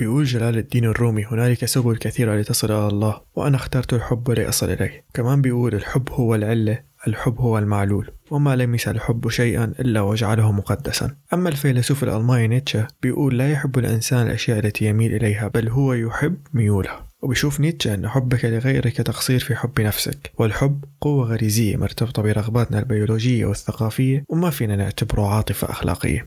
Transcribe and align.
بيقول 0.00 0.24
جلال 0.24 0.58
الدين 0.58 0.84
الرومي. 0.84 1.24
هنالك 1.24 1.64
سبل 1.64 1.96
كثيرة 1.96 2.36
لتصل 2.36 2.66
إلى 2.72 2.88
الله 2.88 3.20
وأنا 3.34 3.56
اخترت 3.56 3.92
الحب 3.92 4.28
ولأصل 4.28 4.70
إليه. 4.70 5.04
كمان 5.14 5.42
بيقول 5.42 5.74
الحب 5.74 6.08
هو 6.10 6.34
العلة 6.34 6.80
الحب 7.06 7.38
هو 7.38 7.58
المعلول 7.58 8.10
وما 8.30 8.56
لمس 8.56 8.88
الحب 8.88 9.28
شيئا 9.28 9.64
إلا 9.80 10.00
وجعله 10.00 10.52
مقدسا. 10.52 11.16
أما 11.32 11.48
الفيلسوف 11.48 12.04
الألماني 12.04 12.48
نيتشه 12.48 12.86
بيقول 13.02 13.38
لا 13.38 13.52
يحب 13.52 13.78
الإنسان 13.78 14.26
الأشياء 14.26 14.58
التي 14.58 14.84
يميل 14.84 15.14
إليها 15.14 15.48
بل 15.48 15.68
هو 15.68 15.92
يحب 15.92 16.36
ميولها 16.54 17.06
وبيشوف 17.22 17.60
نيتشه 17.60 17.94
أن 17.94 18.08
حبك 18.08 18.44
لغيرك 18.44 18.96
تقصير 18.96 19.38
في 19.40 19.56
حب 19.56 19.80
نفسك. 19.80 20.32
والحب 20.38 20.84
قوة 21.00 21.26
غريزية 21.26 21.76
مرتبطة 21.76 22.22
برغباتنا 22.22 22.78
البيولوجية 22.78 23.46
والثقافية 23.46 24.24
وما 24.28 24.50
فينا 24.50 24.76
نعتبره 24.76 25.34
عاطفة 25.34 25.70
أخلاقية. 25.70 26.26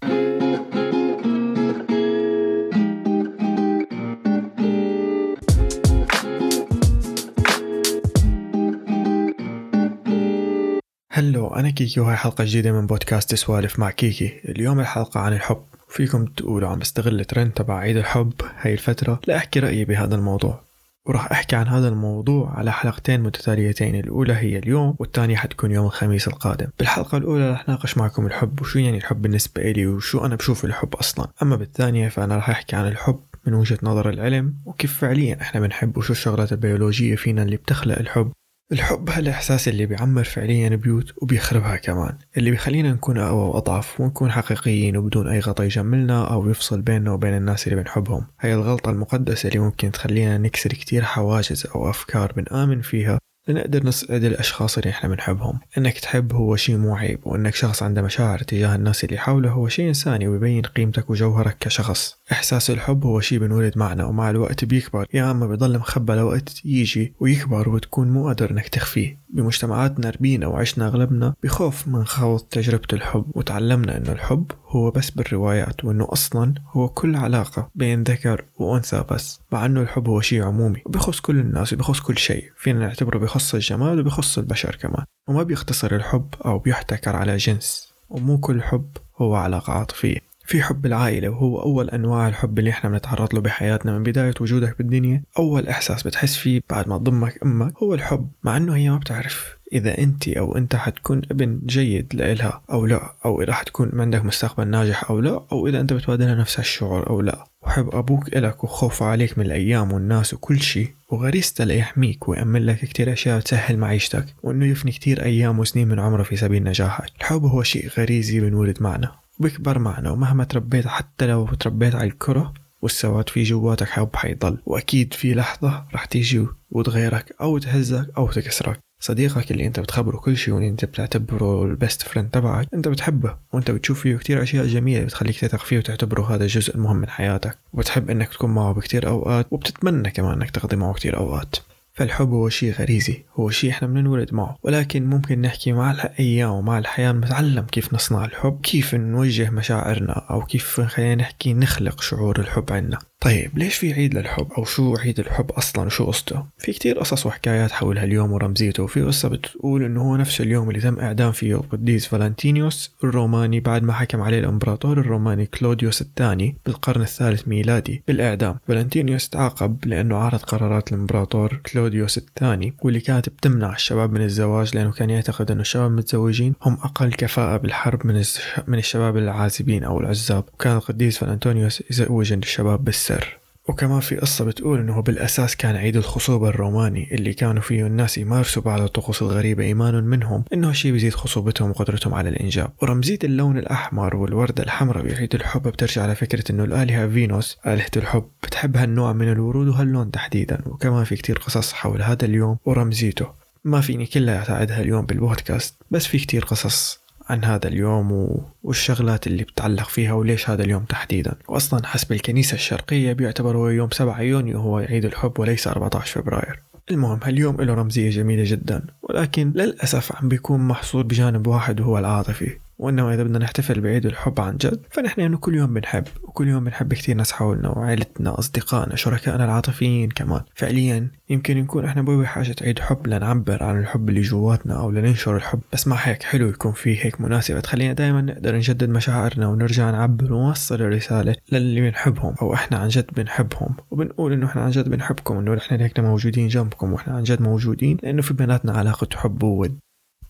هلو 11.15 11.47
أنا 11.47 11.69
كيكي 11.69 11.99
وهاي 11.99 12.15
حلقة 12.15 12.43
جديدة 12.43 12.71
من 12.71 12.87
بودكاست 12.87 13.35
سوالف 13.35 13.79
مع 13.79 13.91
كيكي. 13.91 14.39
اليوم 14.45 14.79
الحلقة 14.79 15.19
عن 15.19 15.33
الحب. 15.33 15.63
فيكم 15.89 16.25
تقولوا 16.25 16.69
عم 16.69 16.79
بستغل 16.79 17.25
ترند 17.25 17.51
تبع 17.51 17.77
عيد 17.77 17.97
الحب 17.97 18.33
هاي 18.59 18.73
الفترة 18.73 19.19
لأحكي 19.27 19.59
رأيي 19.59 19.85
بهذا 19.85 20.15
الموضوع. 20.15 20.63
وراح 21.05 21.31
أحكي 21.31 21.55
عن 21.55 21.67
هذا 21.67 21.87
الموضوع 21.87 22.49
على 22.57 22.71
حلقتين 22.71 23.21
متتاليتين 23.21 23.95
الأولى 23.95 24.33
هي 24.33 24.57
اليوم 24.57 24.95
والثانية 24.99 25.35
حتكون 25.35 25.71
يوم 25.71 25.85
الخميس 25.85 26.27
القادم. 26.27 26.67
بالحلقة 26.79 27.17
الأولى 27.17 27.51
رح 27.51 27.69
ناقش 27.69 27.97
معكم 27.97 28.25
الحب 28.25 28.61
وشو 28.61 28.79
يعني 28.79 28.97
الحب 28.97 29.21
بالنسبة 29.21 29.61
إلي 29.61 29.87
وشو 29.87 30.25
أنا 30.25 30.35
بشوف 30.35 30.65
الحب 30.65 30.95
أصلا. 30.95 31.27
أما 31.41 31.55
بالثانية 31.55 32.09
فأنا 32.09 32.37
رح 32.37 32.49
أحكي 32.49 32.75
عن 32.75 32.87
الحب 32.87 33.19
من 33.47 33.53
وجهة 33.53 33.79
نظر 33.83 34.09
العلم 34.09 34.55
وكيف 34.65 34.97
فعليا 34.97 35.41
إحنا 35.41 35.61
بنحب 35.61 35.97
وشو 35.97 36.13
الشغلات 36.13 36.51
البيولوجية 36.51 37.15
فينا 37.15 37.43
اللي 37.43 37.55
بتخلق 37.55 37.99
الحب. 37.99 38.31
الحب 38.71 39.09
هالإحساس 39.09 39.67
اللي 39.67 39.85
بيعمر 39.85 40.23
فعليا 40.23 40.69
بيوت 40.69 41.13
وبيخربها 41.17 41.75
كمان 41.75 42.17
اللي 42.37 42.51
بيخلينا 42.51 42.93
نكون 42.93 43.17
أقوى 43.17 43.49
وأضعف 43.49 44.01
ونكون 44.01 44.31
حقيقيين 44.31 44.97
وبدون 44.97 45.27
أي 45.27 45.39
غطا 45.39 45.63
يجملنا 45.63 46.33
أو 46.33 46.49
يفصل 46.49 46.81
بيننا 46.81 47.11
وبين 47.11 47.33
الناس 47.33 47.67
اللي 47.67 47.83
بنحبهم. 47.83 48.27
هاي 48.39 48.53
الغلطة 48.53 48.89
المقدسة 48.89 49.47
اللي 49.47 49.59
ممكن 49.59 49.91
تخلينا 49.91 50.37
نكسر 50.37 50.69
كتير 50.69 51.03
حواجز 51.03 51.67
أو 51.75 51.89
أفكار 51.89 52.33
بنآمن 52.33 52.81
فيها 52.81 53.19
لنقدر 53.47 53.85
نسعد 53.85 54.23
الأشخاص 54.23 54.77
اللي 54.77 54.89
إحنا 54.89 55.09
بنحبهم 55.09 55.59
إنك 55.77 55.99
تحب 55.99 56.33
هو 56.33 56.55
شيء 56.55 56.77
مو 56.77 56.95
عيب 56.95 57.19
وإنك 57.23 57.55
شخص 57.55 57.83
عنده 57.83 58.01
مشاعر 58.01 58.39
تجاه 58.39 58.75
الناس 58.75 59.03
اللي 59.03 59.17
حوله 59.17 59.49
هو 59.49 59.67
شيء 59.67 59.87
إنساني 59.87 60.27
وبيبين 60.27 60.61
قيمتك 60.61 61.09
وجوهرك 61.09 61.57
كشخص. 61.59 62.15
إحساس 62.31 62.71
الحب 62.71 63.05
هو 63.05 63.19
شيء 63.19 63.39
بنولد 63.39 63.77
معنا 63.77 64.05
ومع 64.05 64.29
الوقت 64.29 64.65
بيكبر. 64.65 65.05
يا 65.13 65.31
أما 65.31 65.47
بيضل 65.47 65.79
مخبى 65.79 66.13
لوقت 66.13 66.65
يجي 66.65 67.13
ويكبر 67.19 67.69
وتكون 67.69 68.11
مو 68.11 68.27
قادر 68.27 68.51
إنك 68.51 68.67
تخفيه. 68.67 69.23
بمجتمعاتنا 69.33 70.09
ربينا 70.09 70.47
وعشنا 70.47 70.87
أغلبنا 70.87 71.33
بخوف 71.43 71.87
من 71.87 72.05
خوض 72.05 72.39
تجربة 72.39 72.87
الحب 72.93 73.25
وتعلمنا 73.35 73.97
إنه 73.97 74.11
الحب 74.11 74.51
هو 74.67 74.91
بس 74.91 75.09
بالروايات 75.09 75.85
وإنه 75.85 76.07
أصلا 76.09 76.53
هو 76.71 76.89
كل 76.89 77.15
علاقة 77.15 77.69
بين 77.75 78.03
ذكر 78.03 78.45
وأنثى 78.59 79.03
بس 79.11 79.39
مع 79.51 79.65
إنه 79.65 79.81
الحب 79.81 80.07
هو 80.07 80.21
شيء 80.21 80.43
عمومي. 80.43 80.81
وبيخص 80.85 81.19
كل 81.19 81.39
الناس 81.39 81.73
وبيخص 81.73 81.99
كل 81.99 82.17
شيء. 82.17 82.51
فينا 82.57 82.79
نعتبره 82.79 83.17
بيخص 83.33 83.53
الجمال 83.53 83.99
وبيخص 83.99 84.37
البشر 84.37 84.75
كمان 84.75 85.05
وما 85.27 85.43
بيختصر 85.43 85.95
الحب 85.95 86.27
أو 86.45 86.59
بيحتكر 86.59 87.15
على 87.15 87.37
جنس 87.37 87.93
ومو 88.09 88.37
كل 88.37 88.61
حب 88.61 88.89
هو 89.17 89.35
علاقة 89.35 89.73
عاطفية. 89.73 90.17
في 90.45 90.63
حب 90.63 90.85
العائلة 90.85 91.29
وهو 91.29 91.61
أول 91.61 91.89
أنواع 91.89 92.27
الحب 92.27 92.59
اللي 92.59 92.69
إحنا 92.69 92.89
بنتعرض 92.89 93.33
له 93.35 93.41
بحياتنا 93.41 93.97
من 93.97 94.03
بداية 94.03 94.33
وجودك 94.41 94.77
بالدنيا. 94.77 95.23
أول 95.39 95.67
إحساس 95.67 96.03
بتحس 96.03 96.35
فيه 96.35 96.61
بعد 96.69 96.87
ما 96.87 96.97
تضمك 96.97 97.43
أمك 97.43 97.77
هو 97.77 97.93
الحب 97.93 98.31
مع 98.43 98.57
إنه 98.57 98.75
هي 98.75 98.89
ما 98.89 98.97
بتعرف 98.97 99.57
إذا 99.73 99.97
أنت 99.97 100.27
أو 100.27 100.57
أنت 100.57 100.75
حتكون 100.75 101.21
ابن 101.31 101.61
جيد 101.65 102.15
لإلها 102.15 102.61
أو 102.71 102.85
لا 102.85 103.13
أو 103.25 103.41
إذا 103.41 103.53
حتكون 103.53 104.01
عندك 104.01 104.25
مستقبل 104.25 104.67
ناجح 104.67 105.09
أو 105.09 105.19
لا 105.19 105.45
أو 105.51 105.67
إذا 105.67 105.79
أنت 105.79 105.93
بتبادلها 105.93 106.35
نفس 106.35 106.59
الشعور 106.59 107.09
أو 107.09 107.21
لا. 107.21 107.45
وحب 107.65 107.95
أبوك 107.95 108.27
إلك 108.37 108.63
وخوفه 108.63 109.05
عليك 109.05 109.37
من 109.37 109.45
الأيام 109.45 109.91
والناس 109.91 110.33
وكل 110.33 110.61
شيء 110.61 110.93
وغريزته 111.09 111.63
ليحميك 111.63 112.27
ويأمن 112.27 112.65
لك 112.65 112.79
كتير 112.79 113.13
أشياء 113.13 113.39
تسهل 113.39 113.77
معيشتك 113.77 114.25
وإنه 114.43 114.65
يفني 114.65 114.91
كتير 114.91 115.23
أيام 115.23 115.59
وسنين 115.59 115.87
من 115.87 115.99
عمره 115.99 116.23
في 116.23 116.35
سبيل 116.35 116.63
نجاحك. 116.63 117.11
الحب 117.19 117.43
هو 117.45 117.63
شيء 117.63 117.89
غريزي 117.97 118.39
بنولد 118.39 118.77
معنا 118.81 119.11
وبيكبر 119.39 119.79
معنا 119.79 120.11
ومهما 120.11 120.43
تربيت 120.43 120.87
حتى 120.87 121.27
لو 121.27 121.45
تربيت 121.45 121.95
على 121.95 122.07
الكره 122.07 122.53
والسواد 122.81 123.29
في 123.29 123.43
جواتك 123.43 123.89
حب 123.89 124.15
حيضل 124.15 124.57
وأكيد 124.65 125.13
في 125.13 125.33
لحظة 125.33 125.85
رح 125.93 126.05
تيجي 126.05 126.47
وتغيرك 126.71 127.35
أو 127.41 127.57
تهزك 127.57 128.07
أو 128.17 128.31
تكسرك. 128.31 128.79
صديقك 129.03 129.51
اللي 129.51 129.67
انت 129.67 129.79
بتخبره 129.79 130.17
كل 130.17 130.37
شيء 130.37 130.53
واللي 130.53 130.69
انت 130.69 130.85
بتعتبره 130.85 131.63
ال 131.65 131.72
best 131.72 132.01
friend 132.01 132.29
تبعك 132.29 132.67
انت 132.73 132.87
بتحبه 132.87 133.35
وانت 133.53 133.71
بتشوف 133.71 134.01
فيه 134.01 134.17
كتير 134.17 134.43
أشياء 134.43 134.65
جميلة 134.65 135.05
بتخليك 135.05 135.39
تثق 135.39 135.59
فيه 135.59 135.77
وتعتبره 135.77 136.35
هذا 136.35 136.43
الجزء 136.43 136.75
المهم 136.75 136.95
من 136.95 137.09
حياتك. 137.09 137.57
وبتحب 137.73 138.09
إنك 138.09 138.29
تكون 138.29 138.49
معه 138.49 138.73
بكتير 138.73 139.07
أوقات 139.07 139.47
وبتتمنى 139.51 140.11
كمان 140.11 140.33
إنك 140.33 140.51
تقضي 140.51 140.75
معه 140.75 140.93
كتير 140.93 141.17
أوقات. 141.17 141.55
فالحب 141.93 142.29
هو 142.29 142.49
شيء 142.49 142.73
غريزي 142.73 143.23
هو 143.35 143.49
شيء 143.49 143.69
إحنا 143.69 143.87
بننولد 143.87 144.33
معه. 144.33 144.57
ولكن 144.63 145.05
ممكن 145.05 145.41
نحكي 145.41 145.73
مع 145.73 145.91
الأيام 145.91 146.51
ومع 146.51 146.77
الحياة 146.77 147.11
نتعلم 147.11 147.65
كيف 147.65 147.93
نصنع 147.93 148.25
الحب 148.25 148.59
كيف 148.61 148.95
نوجه 148.95 149.49
مشاعرنا 149.49 150.13
أو 150.13 150.45
كيف 150.45 150.81
خلينا 150.81 151.15
نحكي 151.15 151.53
نخلق 151.53 152.01
شعور 152.01 152.39
الحب 152.39 152.73
عنا. 152.73 152.99
طيب 153.23 153.57
ليش 153.57 153.75
في 153.75 153.93
عيد 153.93 154.13
للحب؟ 154.13 154.47
أو 154.57 154.65
شو 154.65 154.95
عيد 154.95 155.19
الحب 155.19 155.51
أصلا؟ 155.51 155.85
وشو 155.85 156.05
قصته؟ 156.05 156.45
في 156.57 156.71
كتير 156.71 156.99
قصص 156.99 157.25
وحكايات 157.25 157.71
حول 157.71 157.97
هاليوم 157.97 158.31
ورمزيته 158.31 158.83
وفي 158.83 159.01
قصة 159.01 159.29
بتقول 159.29 159.83
إنه 159.83 160.01
هو 160.01 160.17
نفس 160.17 160.41
اليوم 160.41 160.69
اللي 160.69 160.81
تم 160.81 160.99
إعدام 160.99 161.31
فيه 161.31 161.55
القديس 161.55 162.07
فالنتينيوس 162.07 162.91
الروماني 163.03 163.59
بعد 163.59 163.83
ما 163.83 163.93
حكم 163.93 164.21
عليه 164.21 164.39
الإمبراطور 164.39 164.99
الروماني 164.99 165.45
كلوديوس 165.45 166.01
الثاني 166.01 166.55
بالقرن 166.65 167.01
الثالث 167.01 167.47
ميلادي 167.47 168.03
بالإعدام. 168.07 168.55
فالنتينيوس 168.67 169.29
تعاقب 169.29 169.85
لأنه 169.85 170.17
عارض 170.17 170.39
قرارات 170.39 170.93
الإمبراطور 170.93 171.61
كلوديوس 171.73 172.17
الثاني 172.17 172.73
واللي 172.81 172.99
كانت 172.99 173.29
بتمنع 173.29 173.73
الشباب 173.73 174.13
من 174.13 174.21
الزواج 174.21 174.75
لأنه 174.75 174.91
كان 174.91 175.09
يعتقد 175.09 175.51
إنه 175.51 175.61
الشباب 175.61 175.91
المتزوجين 175.91 176.53
هم 176.61 176.73
أقل 176.73 177.13
كفاءة 177.13 177.57
بالحرب 177.57 178.07
من 178.07 178.23
من 178.67 178.77
الشباب 178.77 179.17
العازبين 179.17 179.83
أو 179.83 179.99
العزاب 179.99 180.43
وكان 180.53 180.75
القديس 180.75 181.17
فالنتونيوس 181.17 181.83
يزوج 181.91 182.33
الشباب 182.33 182.83
بالسر 183.13 183.37
وكمان 183.67 183.99
في 183.99 184.15
قصة 184.15 184.45
بتقول 184.45 184.79
إنه 184.79 185.01
بالأساس 185.01 185.55
كان 185.55 185.75
عيد 185.75 185.95
الخصوبة 185.95 186.49
الروماني 186.49 187.15
اللي 187.15 187.33
كانوا 187.33 187.61
فيه 187.61 187.87
الناس 187.87 188.17
يمارسوا 188.17 188.63
بعض 188.63 188.81
الطقوس 188.81 189.21
الغريبة 189.21 189.63
إيمان 189.63 190.03
منهم 190.03 190.43
إنه 190.53 190.69
هالشي 190.69 190.91
بيزيد 190.91 191.13
خصوبتهم 191.13 191.69
وقدرتهم 191.69 192.13
على 192.13 192.29
الإنجاب. 192.29 192.71
ورمزية 192.81 193.19
اللون 193.23 193.57
الأحمر 193.57 194.15
والوردة 194.15 194.63
الحمراء 194.63 195.03
بعيد 195.03 195.35
الحب. 195.35 195.63
بترجع 195.63 196.11
لفكرة 196.11 196.51
إنه 196.51 196.63
الآلهة 196.63 197.07
فينوس 197.07 197.57
آلهة 197.67 197.91
الحب 197.97 198.25
بتحب 198.43 198.77
هالنوع 198.77 199.13
من 199.13 199.31
الورود 199.31 199.67
وهاللون 199.67 200.11
تحديدا 200.11 200.61
وكمان 200.65 201.03
في 201.03 201.15
كتير 201.15 201.37
قصص 201.37 201.73
حول 201.73 202.01
هذا 202.01 202.25
اليوم 202.25 202.57
ورمزيته. 202.65 203.27
ما 203.63 203.81
فيني 203.81 204.05
كلها 204.05 204.43
اساعدها 204.43 204.81
اليوم 204.81 205.05
بالبودكاست 205.05 205.75
بس 205.91 206.07
في 206.07 206.17
كتير 206.17 206.45
قصص 206.45 207.02
عن 207.29 207.43
هذا 207.43 207.67
اليوم. 207.67 208.37
والشغلات 208.63 209.27
اللي 209.27 209.43
بتعلق 209.43 209.89
فيها 209.89 210.13
وليش 210.13 210.49
هذا 210.49 210.63
اليوم 210.63 210.83
تحديدا 210.83 211.35
وأصلا 211.47 211.87
حسب 211.87 212.11
الكنيسة 212.11 212.55
الشرقية 212.55 213.13
بيعتبر 213.13 213.57
هو 213.57 213.67
يوم 213.67 213.89
7 213.91 214.21
يونيو 214.21 214.59
هو 214.59 214.77
عيد 214.77 215.05
الحب 215.05 215.39
وليس 215.39 215.67
14 215.67 216.21
فبراير 216.21 216.59
المهم 216.91 217.19
هاليوم 217.23 217.61
له 217.61 217.73
رمزية 217.73 218.09
جميلة 218.09 218.43
جدا 218.45 218.85
ولكن 219.01 219.51
للأسف 219.55 220.15
عم 220.15 220.29
بيكون 220.29 220.59
محصور 220.59 221.03
بجانب 221.03 221.47
واحد 221.47 221.81
وهو 221.81 221.97
العاطفي 221.97 222.57
وإنه 222.83 223.13
إذا 223.13 223.23
بدنا 223.23 223.39
نحتفل 223.39 223.81
بعيد 223.81 224.05
الحب 224.05 224.39
عن 224.41 224.57
جد 224.57 224.85
فنحن 224.91 225.21
إنه 225.21 225.37
كل 225.37 225.55
يوم 225.55 225.73
بنحب 225.73 226.03
وكل 226.23 226.47
يوم 226.47 226.63
بنحب 226.63 226.93
كثير 226.93 227.15
ناس 227.15 227.31
حولنا 227.31 227.69
وعائلتنا 227.69 228.39
أصدقائنا 228.39 228.95
شركائنا 228.95 229.45
العاطفيين 229.45 230.09
كمان. 230.09 230.41
فعليا 230.55 231.11
يمكن 231.29 231.57
نكون 231.57 231.85
إحنا 231.85 232.01
بحاجه 232.01 232.55
عيد 232.61 232.79
حب 232.79 233.07
لنعبر 233.07 233.63
عن 233.63 233.79
الحب 233.79 234.09
اللي 234.09 234.21
جواتنا 234.21 234.79
أو 234.79 234.91
لننشر 234.91 235.35
الحب. 235.35 235.59
بس 235.73 235.87
مع 235.87 235.95
هيك 235.95 236.23
حلو 236.23 236.49
يكون 236.49 236.71
في 236.71 237.05
هيك 237.05 237.21
مناسبة. 237.21 237.59
تخلينا 237.59 237.93
دائما 237.93 238.21
نقدر 238.21 238.55
نجدد 238.55 238.89
مشاعرنا 238.89 239.47
ونرجع 239.47 239.91
نعبر 239.91 240.33
ونوصل 240.33 240.75
الرسالة 240.75 241.35
للي 241.51 241.81
بنحبهم 241.81 242.35
أو 242.41 242.53
إحنا 242.53 242.77
عن 242.77 242.87
جد 242.87 243.05
بنحبهم. 243.15 243.75
وبنقول 243.91 244.33
إنه 244.33 244.45
إحنا 244.45 244.61
عن 244.61 244.71
جد 244.71 244.89
بنحبكم 244.89 245.37
إنه 245.37 245.57
إحنا 245.57 245.85
هيك 245.85 245.99
موجودين 245.99 246.47
جنبكم 246.47 246.93
وإحنا 246.93 247.15
عن 247.15 247.23
جد 247.23 247.41
موجودين. 247.41 247.97
لأنه 248.03 248.21
في 248.21 248.33
بيناتنا 248.33 248.71
علاقة 248.71 249.07
حب 249.15 249.43
وود. 249.43 249.79